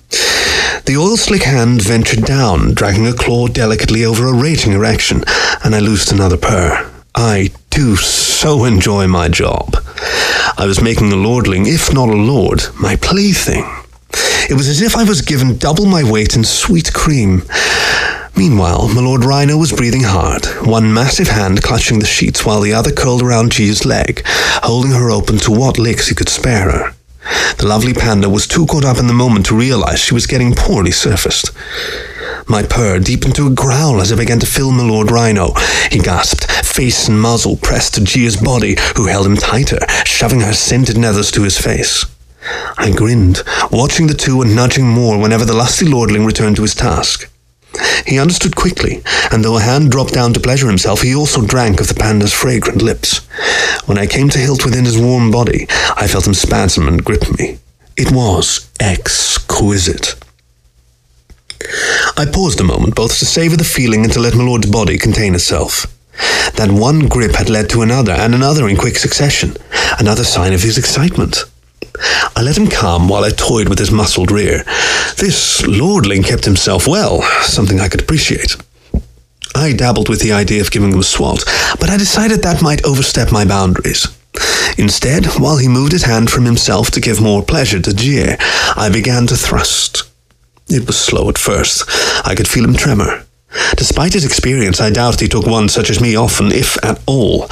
The 0.86 0.96
oil 0.98 1.16
slick 1.16 1.44
hand 1.44 1.80
ventured 1.82 2.24
down, 2.24 2.74
dragging 2.74 3.06
a 3.06 3.12
claw 3.12 3.48
delicately 3.48 4.04
over 4.04 4.26
a 4.26 4.34
raging 4.34 4.72
erection, 4.72 5.24
and 5.64 5.74
I 5.74 5.78
loosed 5.78 6.12
another 6.12 6.36
purr. 6.36 6.90
I 7.14 7.50
do 7.70 7.96
so 7.96 8.64
enjoy 8.64 9.06
my 9.06 9.28
job. 9.28 9.76
I 10.58 10.66
was 10.66 10.82
making 10.82 11.10
the 11.10 11.16
lordling, 11.16 11.66
if 11.66 11.92
not 11.92 12.08
a 12.08 12.12
lord, 12.12 12.62
my 12.80 12.96
plaything. 12.96 13.64
It 14.50 14.54
was 14.54 14.68
as 14.68 14.82
if 14.82 14.96
I 14.96 15.04
was 15.04 15.22
given 15.22 15.56
double 15.56 15.86
my 15.86 16.02
weight 16.02 16.34
in 16.36 16.44
sweet 16.44 16.92
cream. 16.92 17.42
Meanwhile, 18.42 18.88
my 18.88 19.00
Lord 19.00 19.24
Rhino 19.24 19.56
was 19.56 19.70
breathing 19.70 20.02
hard, 20.02 20.46
one 20.66 20.92
massive 20.92 21.28
hand 21.28 21.62
clutching 21.62 22.00
the 22.00 22.06
sheets 22.06 22.44
while 22.44 22.60
the 22.60 22.72
other 22.72 22.90
curled 22.90 23.22
around 23.22 23.52
Gia's 23.52 23.84
leg, 23.84 24.22
holding 24.64 24.90
her 24.90 25.12
open 25.12 25.38
to 25.38 25.52
what 25.52 25.78
licks 25.78 26.08
he 26.08 26.16
could 26.16 26.28
spare 26.28 26.68
her. 26.68 26.94
The 27.58 27.68
lovely 27.68 27.94
panda 27.94 28.28
was 28.28 28.48
too 28.48 28.66
caught 28.66 28.84
up 28.84 28.98
in 28.98 29.06
the 29.06 29.12
moment 29.12 29.46
to 29.46 29.56
realize 29.56 30.00
she 30.00 30.14
was 30.14 30.26
getting 30.26 30.56
poorly 30.56 30.90
surfaced. 30.90 31.52
My 32.48 32.64
purr 32.64 32.98
deepened 32.98 33.36
to 33.36 33.46
a 33.46 33.54
growl 33.54 34.00
as 34.00 34.12
I 34.12 34.16
began 34.16 34.40
to 34.40 34.46
fill 34.46 34.72
my 34.72 34.82
Lord 34.82 35.12
Rhino. 35.12 35.54
He 35.92 36.00
gasped, 36.00 36.50
face 36.66 37.06
and 37.06 37.22
muzzle 37.22 37.58
pressed 37.58 37.94
to 37.94 38.00
Gia's 38.00 38.36
body, 38.36 38.74
who 38.96 39.06
held 39.06 39.26
him 39.26 39.36
tighter, 39.36 39.78
shoving 40.04 40.40
her 40.40 40.52
scented 40.52 40.96
nethers 40.96 41.32
to 41.34 41.44
his 41.44 41.58
face. 41.58 42.04
I 42.76 42.90
grinned, 42.90 43.44
watching 43.70 44.08
the 44.08 44.14
two 44.14 44.42
and 44.42 44.56
nudging 44.56 44.88
more 44.88 45.16
whenever 45.16 45.44
the 45.44 45.54
lusty 45.54 45.86
lordling 45.86 46.26
returned 46.26 46.56
to 46.56 46.62
his 46.62 46.74
task. 46.74 47.31
He 48.06 48.18
understood 48.18 48.56
quickly, 48.56 49.02
and 49.30 49.44
though 49.44 49.56
a 49.56 49.60
hand 49.60 49.90
dropped 49.90 50.14
down 50.14 50.32
to 50.34 50.40
pleasure 50.40 50.66
himself, 50.66 51.02
he 51.02 51.14
also 51.14 51.46
drank 51.46 51.80
of 51.80 51.88
the 51.88 51.94
panda's 51.94 52.32
fragrant 52.32 52.82
lips. 52.82 53.18
When 53.86 53.98
I 53.98 54.06
came 54.06 54.28
to 54.30 54.38
hilt 54.38 54.64
within 54.64 54.84
his 54.84 54.98
warm 54.98 55.30
body, 55.30 55.66
I 55.96 56.06
felt 56.06 56.26
him 56.26 56.34
spasm 56.34 56.88
and 56.88 57.04
grip 57.04 57.38
me. 57.38 57.58
It 57.96 58.10
was 58.10 58.70
exquisite. 58.80 60.14
I 62.16 62.26
paused 62.26 62.60
a 62.60 62.64
moment, 62.64 62.94
both 62.94 63.18
to 63.18 63.24
savor 63.24 63.56
the 63.56 63.64
feeling 63.64 64.04
and 64.04 64.12
to 64.12 64.20
let 64.20 64.34
my 64.34 64.44
lord's 64.44 64.70
body 64.70 64.98
contain 64.98 65.34
itself. 65.34 65.86
That 66.56 66.70
one 66.70 67.08
grip 67.08 67.34
had 67.36 67.48
led 67.48 67.70
to 67.70 67.82
another, 67.82 68.12
and 68.12 68.34
another 68.34 68.68
in 68.68 68.76
quick 68.76 68.96
succession, 68.96 69.56
another 69.98 70.24
sign 70.24 70.52
of 70.52 70.62
his 70.62 70.78
excitement. 70.78 71.44
I 72.36 72.42
let 72.42 72.58
him 72.58 72.68
calm 72.68 73.08
while 73.08 73.24
I 73.24 73.30
toyed 73.30 73.68
with 73.68 73.78
his 73.78 73.90
muscled 73.90 74.30
rear. 74.30 74.64
This 75.16 75.66
lordling 75.66 76.22
kept 76.22 76.44
himself 76.44 76.86
well, 76.86 77.22
something 77.42 77.80
I 77.80 77.88
could 77.88 78.02
appreciate. 78.02 78.56
I 79.54 79.72
dabbled 79.72 80.08
with 80.08 80.20
the 80.20 80.32
idea 80.32 80.60
of 80.60 80.70
giving 80.70 80.92
him 80.92 81.00
a 81.00 81.04
swat, 81.04 81.44
but 81.78 81.90
I 81.90 81.96
decided 81.96 82.42
that 82.42 82.62
might 82.62 82.84
overstep 82.84 83.30
my 83.30 83.44
boundaries. 83.44 84.06
Instead, 84.78 85.26
while 85.38 85.58
he 85.58 85.68
moved 85.68 85.92
his 85.92 86.04
hand 86.04 86.30
from 86.30 86.44
himself 86.44 86.90
to 86.92 87.00
give 87.00 87.20
more 87.20 87.42
pleasure 87.42 87.80
to 87.80 87.94
Gia, 87.94 88.36
I 88.76 88.90
began 88.92 89.26
to 89.26 89.36
thrust. 89.36 90.04
It 90.68 90.86
was 90.86 90.98
slow 90.98 91.28
at 91.28 91.38
first. 91.38 91.84
I 92.26 92.34
could 92.34 92.48
feel 92.48 92.64
him 92.64 92.74
tremor. 92.74 93.24
Despite 93.76 94.12
his 94.12 94.24
experience, 94.24 94.80
I 94.80 94.90
doubt 94.90 95.20
he 95.20 95.28
took 95.28 95.46
one 95.46 95.68
such 95.68 95.90
as 95.90 96.00
me 96.00 96.16
often, 96.16 96.52
if 96.52 96.76
at 96.84 97.00
all. 97.06 97.48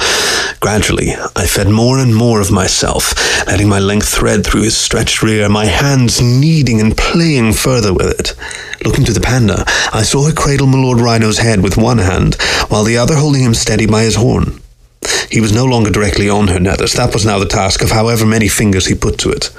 Gradually, 0.59 1.13
I 1.35 1.47
fed 1.47 1.69
more 1.69 1.99
and 1.99 2.15
more 2.15 2.39
of 2.39 2.51
myself, 2.51 3.15
letting 3.47 3.67
my 3.67 3.79
length 3.79 4.09
thread 4.09 4.45
through 4.45 4.61
his 4.61 4.77
stretched 4.77 5.23
rear, 5.23 5.49
my 5.49 5.65
hands 5.65 6.21
kneading 6.21 6.79
and 6.79 6.95
playing 6.95 7.53
further 7.53 7.93
with 7.93 8.19
it. 8.19 8.35
Looking 8.85 9.05
to 9.05 9.13
the 9.13 9.21
panda, 9.21 9.63
I 9.91 10.03
saw 10.03 10.23
her 10.25 10.33
cradle 10.33 10.67
my 10.67 10.77
Lord 10.77 10.99
Rhino's 10.99 11.39
head 11.39 11.61
with 11.61 11.77
one 11.77 11.97
hand, 11.97 12.35
while 12.67 12.83
the 12.83 12.97
other 12.97 13.15
holding 13.15 13.43
him 13.43 13.53
steady 13.53 13.87
by 13.87 14.03
his 14.03 14.15
horn. 14.15 14.60
He 15.29 15.39
was 15.39 15.53
no 15.53 15.65
longer 15.65 15.89
directly 15.89 16.29
on 16.29 16.49
her 16.49 16.59
nethers. 16.59 16.95
That 16.95 17.13
was 17.13 17.25
now 17.25 17.39
the 17.39 17.45
task 17.45 17.81
of 17.81 17.91
however 17.91 18.25
many 18.25 18.47
fingers 18.47 18.87
he 18.87 18.95
put 18.95 19.17
to 19.19 19.31
it. 19.31 19.49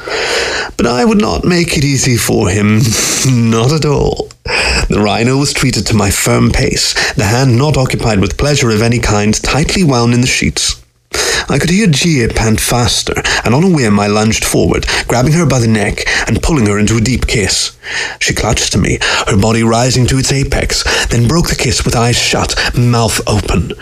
But 0.76 0.86
I 0.86 1.04
would 1.04 1.20
not 1.20 1.44
make 1.44 1.76
it 1.76 1.84
easy 1.84 2.16
for 2.16 2.48
him. 2.48 2.76
not 3.50 3.72
at 3.72 3.86
all. 3.86 4.28
The 4.44 5.00
rhino 5.02 5.38
was 5.38 5.52
treated 5.52 5.86
to 5.86 5.96
my 5.96 6.10
firm 6.10 6.50
pace, 6.50 6.92
the 7.14 7.24
hand 7.24 7.56
not 7.56 7.76
occupied 7.76 8.20
with 8.20 8.36
pleasure 8.36 8.70
of 8.70 8.82
any 8.82 8.98
kind, 8.98 9.34
tightly 9.34 9.84
wound 9.84 10.12
in 10.12 10.20
the 10.20 10.26
sheets. 10.26 10.81
I 11.48 11.58
could 11.58 11.70
hear 11.70 11.86
Gia 11.86 12.28
pant 12.34 12.60
faster, 12.60 13.14
and 13.44 13.54
on 13.54 13.64
a 13.64 13.70
whim 13.70 13.98
I 13.98 14.06
lunged 14.06 14.44
forward, 14.44 14.86
grabbing 15.06 15.32
her 15.32 15.46
by 15.46 15.58
the 15.58 15.68
neck 15.68 16.04
and 16.28 16.42
pulling 16.42 16.66
her 16.66 16.78
into 16.78 16.96
a 16.96 17.00
deep 17.00 17.26
kiss. 17.26 17.76
She 18.20 18.34
clutched 18.34 18.72
to 18.72 18.78
me, 18.78 18.98
her 19.26 19.36
body 19.36 19.62
rising 19.62 20.06
to 20.08 20.18
its 20.18 20.32
apex, 20.32 20.84
then 21.08 21.28
broke 21.28 21.48
the 21.48 21.56
kiss 21.56 21.84
with 21.84 21.96
eyes 21.96 22.16
shut, 22.16 22.54
mouth 22.76 23.20
open. 23.28 23.72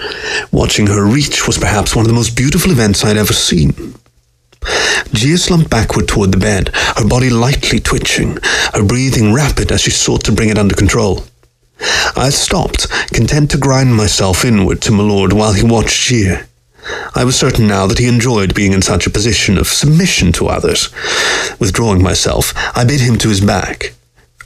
Watching 0.50 0.86
her 0.86 1.04
reach 1.04 1.46
was 1.46 1.58
perhaps 1.58 1.94
one 1.94 2.04
of 2.04 2.08
the 2.08 2.14
most 2.14 2.36
beautiful 2.36 2.72
events 2.72 3.04
I'd 3.04 3.16
ever 3.16 3.32
seen. 3.32 3.94
Gia 5.12 5.38
slumped 5.38 5.70
backward 5.70 6.06
toward 6.06 6.32
the 6.32 6.38
bed, 6.38 6.70
her 6.96 7.06
body 7.06 7.30
lightly 7.30 7.80
twitching, 7.80 8.38
her 8.74 8.84
breathing 8.84 9.32
rapid 9.32 9.72
as 9.72 9.82
she 9.82 9.90
sought 9.90 10.24
to 10.24 10.32
bring 10.32 10.50
it 10.50 10.58
under 10.58 10.74
control. 10.74 11.24
I 12.16 12.30
stopped, 12.30 12.88
content 13.12 13.50
to 13.52 13.58
grind 13.58 13.96
myself 13.96 14.44
inward 14.44 14.82
to 14.82 14.92
my 14.92 15.02
lord 15.02 15.32
while 15.32 15.52
he 15.52 15.64
watched 15.64 16.08
Gia. 16.08 16.46
I 17.14 17.25
was 17.25 17.38
certain 17.38 17.66
now 17.66 17.87
that 17.87 17.99
he 17.99 18.08
enjoyed 18.08 18.54
being 18.54 18.72
in 18.72 18.82
such 18.82 19.06
a 19.06 19.10
position 19.10 19.58
of 19.58 19.68
submission 19.68 20.32
to 20.32 20.49
others. 20.49 20.90
Withdrawing 21.58 22.02
myself, 22.02 22.52
I 22.76 22.84
bid 22.84 23.00
him 23.00 23.18
to 23.18 23.28
his 23.28 23.40
back. 23.40 23.94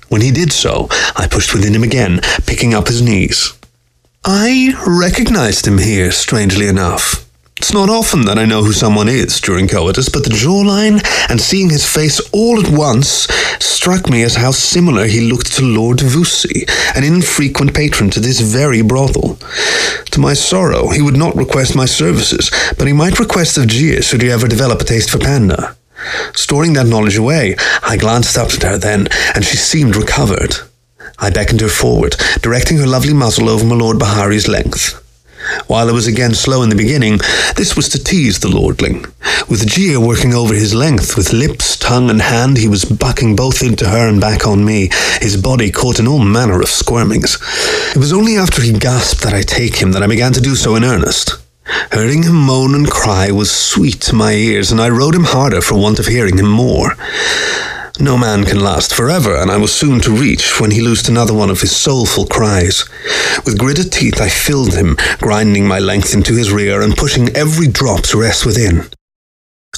When 0.09 0.21
he 0.21 0.31
did 0.31 0.53
so, 0.53 0.89
I 1.17 1.29
pushed 1.31 1.55
within 1.55 1.75
him 1.75 1.83
again, 1.83 2.21
picking 2.47 2.75
up 2.75 2.89
his 2.89 3.03
knees. 3.03 3.53
I 4.25 4.75
recognized 4.87 5.67
him 5.67 5.79
here, 5.79 6.11
strangely 6.11 6.67
enough. 6.69 7.24
It's 7.57 7.73
not 7.73 7.89
often 7.89 8.27
that 8.27 8.39
I 8.39 8.47
know 8.47 8.63
who 8.63 8.73
someone 8.73 9.09
is 9.09 9.41
during 9.41 9.69
coitus, 9.69 10.09
but 10.09 10.25
the 10.25 10.31
jawline 10.31 11.01
and 11.31 11.41
seeing 11.41 11.71
his 11.71 11.87
face 11.91 12.21
all 12.33 12.61
at 12.61 12.71
once 12.71 13.27
struck 13.61 14.11
me 14.11 14.23
as 14.23 14.35
how 14.35 14.51
similar 14.51 15.07
he 15.07 15.31
looked 15.31 15.53
to 15.55 15.63
Lord 15.63 15.99
Vusi, 15.99 16.69
an 16.97 17.05
infrequent 17.05 17.75
patron 17.75 18.11
to 18.11 18.21
this 18.21 18.41
very 18.41 18.83
brothel. 18.83 19.39
To 20.11 20.21
my 20.21 20.35
sorrow, 20.35 20.89
he 20.89 21.01
would 21.01 21.17
not 21.17 21.37
request 21.37 21.77
my 21.77 21.87
services, 21.87 22.51
but 22.77 22.87
he 22.87 22.93
might 22.93 23.21
request 23.21 23.57
of 23.57 23.69
Gia 23.69 24.03
should 24.03 24.23
he 24.23 24.31
ever 24.31 24.49
develop 24.49 24.81
a 24.81 24.85
taste 24.85 25.11
for 25.11 25.19
panda. 25.19 25.77
Storing 26.35 26.73
that 26.75 26.87
knowledge 26.87 27.17
away, 27.17 27.57
I 27.83 27.97
glanced 27.97 28.37
up 28.37 28.53
at 28.53 28.63
her 28.63 28.79
then, 28.79 29.09
and 29.35 29.45
she 29.45 29.57
seemed 29.57 29.97
recovered. 29.97 30.57
I 31.19 31.31
beckoned 31.31 31.61
her 31.61 31.69
forward, 31.69 32.17
directing 32.43 32.79
her 32.79 32.87
lovely 32.87 33.15
muzzle 33.15 33.49
over 33.49 33.65
my 33.65 33.77
Lord 33.77 33.99
Bahari's 33.99 34.49
length. 34.49 35.04
While 35.67 35.89
I 35.89 35.93
was 35.93 36.07
again 36.07 36.35
slow 36.35 36.63
in 36.63 36.69
the 36.69 36.77
beginning, 36.77 37.19
this 37.57 37.77
was 37.77 37.89
to 37.91 38.03
tease 38.03 38.39
the 38.39 38.49
lordling. 38.49 39.07
With 39.49 39.67
Gia 39.67 40.01
working 40.01 40.35
over 40.35 40.55
his 40.55 40.75
length, 40.75 41.17
with 41.17 41.33
lips, 41.33 41.77
tongue, 41.77 42.11
and 42.11 42.23
hand, 42.23 42.57
he 42.57 42.69
was 42.69 42.85
bucking 42.85 43.37
both 43.37 43.63
into 43.63 43.89
her 43.89 44.09
and 44.09 44.21
back 44.21 44.47
on 44.47 44.65
me, 44.65 44.91
his 45.21 45.37
body 45.37 45.71
caught 45.71 45.99
in 45.99 46.09
all 46.09 46.19
manner 46.19 46.61
of 46.61 46.69
squirmings. 46.69 47.39
It 47.95 47.99
was 47.99 48.13
only 48.13 48.37
after 48.37 48.63
he 48.63 48.73
gasped 48.73 49.23
that 49.23 49.35
I 49.35 49.43
take 49.43 49.77
him 49.77 49.93
that 49.93 50.03
I 50.03 50.07
began 50.07 50.33
to 50.33 50.41
do 50.41 50.55
so 50.55 50.77
in 50.77 50.85
earnest. 50.85 51.39
Hearing 51.93 52.23
him 52.23 52.37
moan 52.37 52.75
and 52.75 52.91
cry 52.91 53.31
was 53.31 53.51
sweet 53.51 54.01
to 54.03 54.15
my 54.15 54.33
ears, 54.33 54.71
and 54.71 54.81
I 54.81 54.89
rode 54.89 55.15
him 55.15 55.25
harder 55.25 55.61
for 55.61 55.79
want 55.79 55.99
of 55.99 56.07
hearing 56.07 56.39
him 56.39 56.49
more. 56.49 56.97
No 58.01 58.19
man 58.19 58.45
can 58.45 58.59
last 58.59 58.93
forever, 58.93 59.37
and 59.37 59.53
I 59.53 59.57
was 59.57 59.73
soon 59.73 60.01
to 60.01 60.11
reach 60.11 60.61
when 60.61 60.73
he 60.73 60.81
loosed 60.81 61.09
another 61.09 61.33
one 61.33 61.49
of 61.49 61.61
his 61.61 61.77
soulful 61.77 62.27
cries. 62.27 62.85
With 63.47 63.57
gritted 63.57 63.93
teeth, 63.93 64.21
I 64.21 64.29
filled 64.29 64.75
him, 64.75 64.97
grinding 65.21 65.69
my 65.69 65.79
length 65.79 66.13
into 66.13 66.35
his 66.35 66.51
rear 66.51 66.83
and 66.83 66.97
pushing 66.97 67.29
every 67.37 67.69
drop 67.69 68.03
to 68.07 68.21
rest 68.21 68.45
within. 68.45 68.91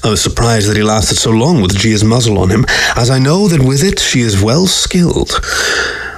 I 0.02 0.08
was 0.08 0.22
surprised 0.22 0.68
that 0.70 0.78
he 0.78 0.82
lasted 0.82 1.16
so 1.16 1.30
long 1.30 1.60
with 1.60 1.76
Gia's 1.76 2.04
muzzle 2.04 2.38
on 2.38 2.48
him, 2.48 2.64
as 2.96 3.10
I 3.10 3.18
know 3.18 3.48
that 3.48 3.62
with 3.62 3.84
it 3.84 3.98
she 3.98 4.20
is 4.20 4.42
well 4.42 4.66
skilled. 4.66 5.38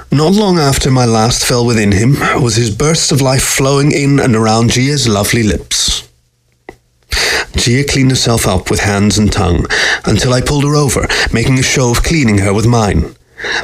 Not 0.09 0.33
long 0.33 0.57
after 0.57 0.89
my 0.89 1.05
last 1.05 1.45
fell 1.45 1.65
within 1.65 1.91
him 1.91 2.13
was 2.41 2.55
his 2.55 2.73
bursts 2.73 3.11
of 3.11 3.21
life 3.21 3.43
flowing 3.43 3.91
in 3.91 4.19
and 4.21 4.37
around 4.37 4.71
Gia's 4.71 5.07
lovely 5.07 5.43
lips. 5.43 5.88
Gia 7.59 7.83
cleaned 7.83 8.11
herself 8.11 8.47
up 8.47 8.71
with 8.71 8.79
hands 8.79 9.17
and 9.17 9.31
tongue 9.31 9.65
until 10.05 10.31
I 10.31 10.39
pulled 10.39 10.63
her 10.63 10.75
over, 10.75 11.07
making 11.33 11.59
a 11.59 11.63
show 11.63 11.91
of 11.91 12.03
cleaning 12.03 12.37
her 12.37 12.53
with 12.53 12.65
mine. 12.65 13.15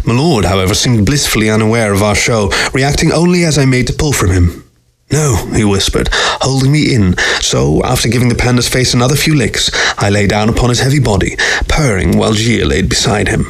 My 0.04 0.14
lord, 0.14 0.44
however, 0.44 0.74
seemed 0.74 1.06
blissfully 1.06 1.50
unaware 1.50 1.94
of 1.94 2.04
our 2.04 2.14
show, 2.14 2.52
reacting 2.74 3.14
only 3.14 3.46
as 3.46 3.58
I 3.58 3.64
made 3.64 3.88
to 3.88 3.94
pull 3.94 4.12
from 4.12 4.32
him. 4.32 4.70
No, 5.12 5.36
he 5.54 5.64
whispered, 5.64 6.10
holding 6.12 6.74
me 6.74 6.94
in, 6.94 7.16
so 7.40 7.84
after 7.86 8.10
giving 8.10 8.27
the 8.27 8.36
panda's 8.36 8.68
face 8.68 8.94
another 8.94 9.16
few 9.16 9.34
licks, 9.34 9.72
I 9.98 10.10
lay 10.10 10.27
down 10.27 10.50
upon 10.50 10.70
his 10.70 10.81
heavy 10.81 11.00
body, 11.00 11.38
purring 11.70 12.18
while 12.18 12.34
Gia 12.34 12.66
laid 12.66 12.90
beside 12.90 13.29
him. 13.29 13.48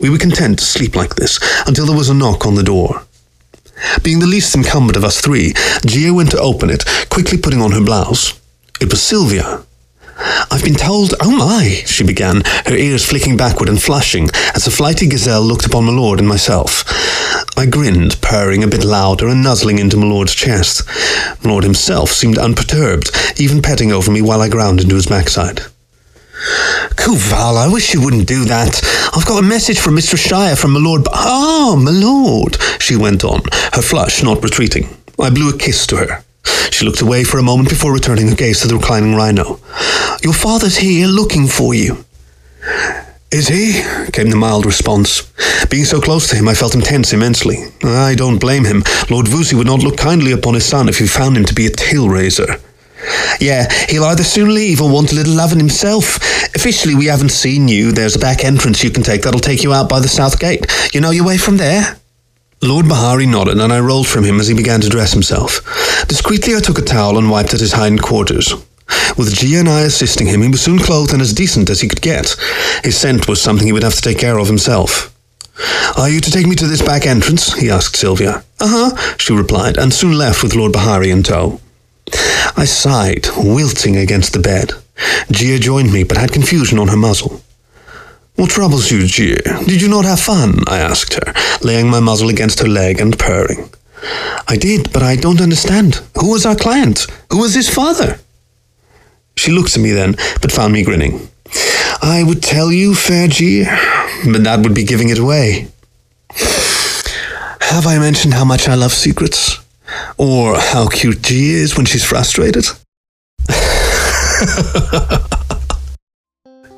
We 0.00 0.10
were 0.10 0.18
content 0.18 0.58
to 0.58 0.64
sleep 0.64 0.96
like 0.96 1.14
this 1.14 1.38
until 1.66 1.86
there 1.86 1.96
was 1.96 2.08
a 2.08 2.14
knock 2.14 2.46
on 2.46 2.56
the 2.56 2.64
door. 2.64 3.02
Being 4.02 4.18
the 4.18 4.26
least 4.26 4.56
incumbent 4.56 4.96
of 4.96 5.04
us 5.04 5.20
three, 5.20 5.52
Gia 5.86 6.12
went 6.12 6.32
to 6.32 6.40
open 6.40 6.68
it, 6.68 6.84
quickly 7.10 7.38
putting 7.38 7.60
on 7.60 7.72
her 7.72 7.84
blouse. 7.84 8.40
It 8.80 8.90
was 8.90 9.02
Sylvia. 9.02 9.64
I've 10.18 10.64
been 10.64 10.74
told, 10.74 11.14
oh 11.20 11.30
my, 11.30 11.82
she 11.86 12.02
began, 12.04 12.42
her 12.66 12.74
ears 12.74 13.04
flicking 13.04 13.36
backward 13.36 13.68
and 13.68 13.80
flashing 13.80 14.28
as 14.54 14.64
the 14.64 14.70
flighty 14.70 15.06
gazelle 15.06 15.42
looked 15.42 15.66
upon 15.66 15.84
my 15.84 15.92
lord 15.92 16.18
and 16.18 16.28
myself. 16.28 16.84
I 17.56 17.66
grinned, 17.66 18.20
purring 18.20 18.64
a 18.64 18.68
bit 18.68 18.84
louder 18.84 19.28
and 19.28 19.42
nuzzling 19.42 19.78
into 19.78 19.96
my 19.96 20.06
lord's 20.06 20.34
chest. 20.34 20.82
My 21.44 21.50
lord 21.50 21.64
himself 21.64 22.10
seemed 22.10 22.38
unperturbed, 22.38 23.10
even 23.38 23.62
petting 23.62 23.92
over 23.92 24.10
me 24.10 24.20
while 24.20 24.40
I 24.40 24.48
ground 24.48 24.80
into 24.80 24.96
his 24.96 25.06
backside. 25.06 25.60
Kuval, 26.96 27.56
I 27.56 27.68
wish 27.72 27.94
you 27.94 28.02
wouldn't 28.02 28.28
do 28.28 28.44
that. 28.44 28.80
I've 29.14 29.26
got 29.26 29.42
a 29.42 29.46
message 29.46 29.78
from 29.78 29.96
Mr. 29.96 30.18
Shire 30.18 30.56
from 30.56 30.72
my 30.72 30.80
lord. 30.80 31.06
Ah, 31.12 31.76
my 31.80 31.90
lord, 31.90 32.56
she 32.80 32.96
went 32.96 33.24
on, 33.24 33.42
her 33.72 33.82
flush 33.82 34.22
not 34.22 34.42
retreating. 34.42 34.88
I 35.20 35.30
blew 35.30 35.50
a 35.50 35.58
kiss 35.58 35.86
to 35.88 35.96
her. 35.96 36.24
She 36.70 36.84
looked 36.84 37.00
away 37.00 37.24
for 37.24 37.38
a 37.38 37.42
moment 37.42 37.68
before 37.68 37.92
returning 37.92 38.28
her 38.28 38.36
gaze 38.36 38.60
to 38.60 38.68
the 38.68 38.76
reclining 38.76 39.14
rhino. 39.14 39.60
Your 40.22 40.32
father's 40.32 40.78
here 40.78 41.06
looking 41.06 41.46
for 41.46 41.74
you. 41.74 42.04
Is 43.30 43.48
he? 43.48 43.82
came 44.12 44.30
the 44.30 44.36
mild 44.36 44.64
response. 44.64 45.30
Being 45.68 45.84
so 45.84 46.00
close 46.00 46.28
to 46.28 46.36
him, 46.36 46.48
I 46.48 46.54
felt 46.54 46.74
him 46.74 46.80
tense 46.80 47.12
immensely. 47.12 47.58
I 47.82 48.14
don't 48.14 48.40
blame 48.40 48.64
him. 48.64 48.82
Lord 49.10 49.26
Vusi 49.26 49.54
would 49.54 49.66
not 49.66 49.82
look 49.82 49.98
kindly 49.98 50.32
upon 50.32 50.54
his 50.54 50.64
son 50.64 50.88
if 50.88 50.98
he 50.98 51.06
found 51.06 51.36
him 51.36 51.44
to 51.44 51.54
be 51.54 51.66
a 51.66 51.70
tail 51.70 52.08
raiser. 52.08 52.56
Yeah, 53.38 53.70
he'll 53.88 54.04
either 54.04 54.24
soon 54.24 54.54
leave 54.54 54.80
or 54.80 54.90
want 54.90 55.12
a 55.12 55.14
little 55.14 55.34
loving 55.34 55.58
himself. 55.58 56.16
Officially, 56.54 56.94
we 56.94 57.06
haven't 57.06 57.28
seen 57.28 57.68
you. 57.68 57.92
There's 57.92 58.16
a 58.16 58.18
back 58.18 58.44
entrance 58.44 58.82
you 58.82 58.90
can 58.90 59.02
take 59.02 59.22
that'll 59.22 59.40
take 59.40 59.62
you 59.62 59.72
out 59.72 59.88
by 59.88 60.00
the 60.00 60.08
south 60.08 60.40
gate. 60.40 60.66
You 60.92 61.00
know 61.00 61.10
your 61.10 61.26
way 61.26 61.38
from 61.38 61.58
there? 61.58 61.98
Lord 62.62 62.88
Bahari 62.88 63.26
nodded, 63.26 63.60
and 63.60 63.72
I 63.72 63.78
rolled 63.78 64.08
from 64.08 64.24
him 64.24 64.40
as 64.40 64.48
he 64.48 64.54
began 64.54 64.80
to 64.80 64.88
dress 64.88 65.12
himself. 65.12 65.60
Discreetly, 66.08 66.56
I 66.56 66.60
took 66.60 66.78
a 66.78 66.82
towel 66.82 67.18
and 67.18 67.30
wiped 67.30 67.54
at 67.54 67.60
his 67.60 67.72
hind 67.72 68.02
quarters. 68.02 68.52
With 69.16 69.34
Gia 69.34 69.58
and 69.58 69.68
I 69.68 69.82
assisting 69.82 70.26
him, 70.26 70.42
he 70.42 70.48
was 70.48 70.62
soon 70.62 70.78
clothed 70.78 71.12
and 71.12 71.20
as 71.20 71.32
decent 71.32 71.70
as 71.70 71.80
he 71.80 71.88
could 71.88 72.00
get. 72.00 72.36
His 72.84 72.96
scent 72.96 73.28
was 73.28 73.40
something 73.40 73.66
he 73.66 73.72
would 73.72 73.82
have 73.82 73.94
to 73.94 74.02
take 74.02 74.18
care 74.18 74.38
of 74.38 74.46
himself. 74.46 75.14
Are 75.96 76.08
you 76.08 76.20
to 76.20 76.30
take 76.30 76.46
me 76.46 76.54
to 76.56 76.66
this 76.66 76.82
back 76.82 77.06
entrance? 77.06 77.52
he 77.54 77.70
asked 77.70 77.96
Sylvia. 77.96 78.44
Uh 78.60 78.68
huh, 78.92 79.16
she 79.18 79.32
replied, 79.32 79.76
and 79.76 79.92
soon 79.92 80.16
left 80.16 80.42
with 80.42 80.54
Lord 80.54 80.72
Bahari 80.72 81.10
in 81.10 81.22
tow. 81.22 81.60
I 82.56 82.64
sighed, 82.64 83.26
wilting 83.36 83.96
against 83.96 84.32
the 84.32 84.38
bed. 84.38 84.72
Gia 85.30 85.58
joined 85.58 85.92
me, 85.92 86.04
but 86.04 86.16
had 86.16 86.32
confusion 86.32 86.78
on 86.78 86.88
her 86.88 86.96
muzzle. 86.96 87.40
What 88.36 88.50
troubles 88.50 88.90
you, 88.90 89.06
Gia? 89.06 89.64
Did 89.64 89.82
you 89.82 89.88
not 89.88 90.04
have 90.04 90.20
fun? 90.20 90.60
I 90.68 90.78
asked 90.78 91.14
her, 91.14 91.32
laying 91.62 91.90
my 91.90 91.98
muzzle 91.98 92.28
against 92.28 92.60
her 92.60 92.68
leg 92.68 93.00
and 93.00 93.18
purring. 93.18 93.70
I 94.46 94.56
did, 94.56 94.92
but 94.92 95.02
I 95.02 95.16
don't 95.16 95.40
understand. 95.40 95.96
Who 96.20 96.30
was 96.30 96.46
our 96.46 96.54
client? 96.54 97.06
Who 97.30 97.40
was 97.40 97.54
his 97.54 97.68
father? 97.68 98.20
She 99.38 99.52
looked 99.52 99.76
at 99.76 99.82
me 99.82 99.92
then, 99.92 100.16
but 100.42 100.50
found 100.50 100.72
me 100.72 100.82
grinning. 100.82 101.28
I 102.02 102.24
would 102.26 102.42
tell 102.42 102.72
you, 102.72 102.94
fair 102.94 103.28
Gia, 103.28 103.64
but 104.32 104.42
that 104.42 104.60
would 104.62 104.74
be 104.74 104.82
giving 104.84 105.10
it 105.10 105.18
away. 105.18 105.68
Have 107.60 107.86
I 107.86 107.98
mentioned 107.98 108.34
how 108.34 108.44
much 108.44 108.68
I 108.68 108.74
love 108.74 108.92
secrets? 108.92 109.58
Or 110.16 110.58
how 110.58 110.88
cute 110.88 111.22
G 111.22 111.52
is 111.52 111.76
when 111.76 111.86
she's 111.86 112.04
frustrated? 112.04 112.66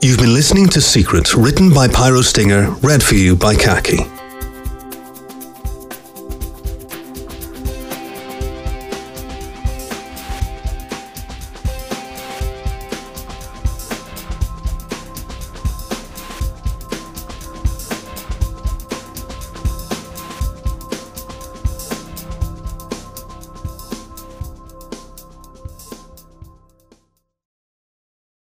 You've 0.02 0.18
been 0.18 0.34
listening 0.34 0.68
to 0.68 0.80
Secrets, 0.80 1.34
written 1.34 1.72
by 1.72 1.88
Pyrostinger, 1.88 2.82
read 2.82 3.02
for 3.02 3.14
you 3.14 3.36
by 3.36 3.54
Khaki. 3.54 4.19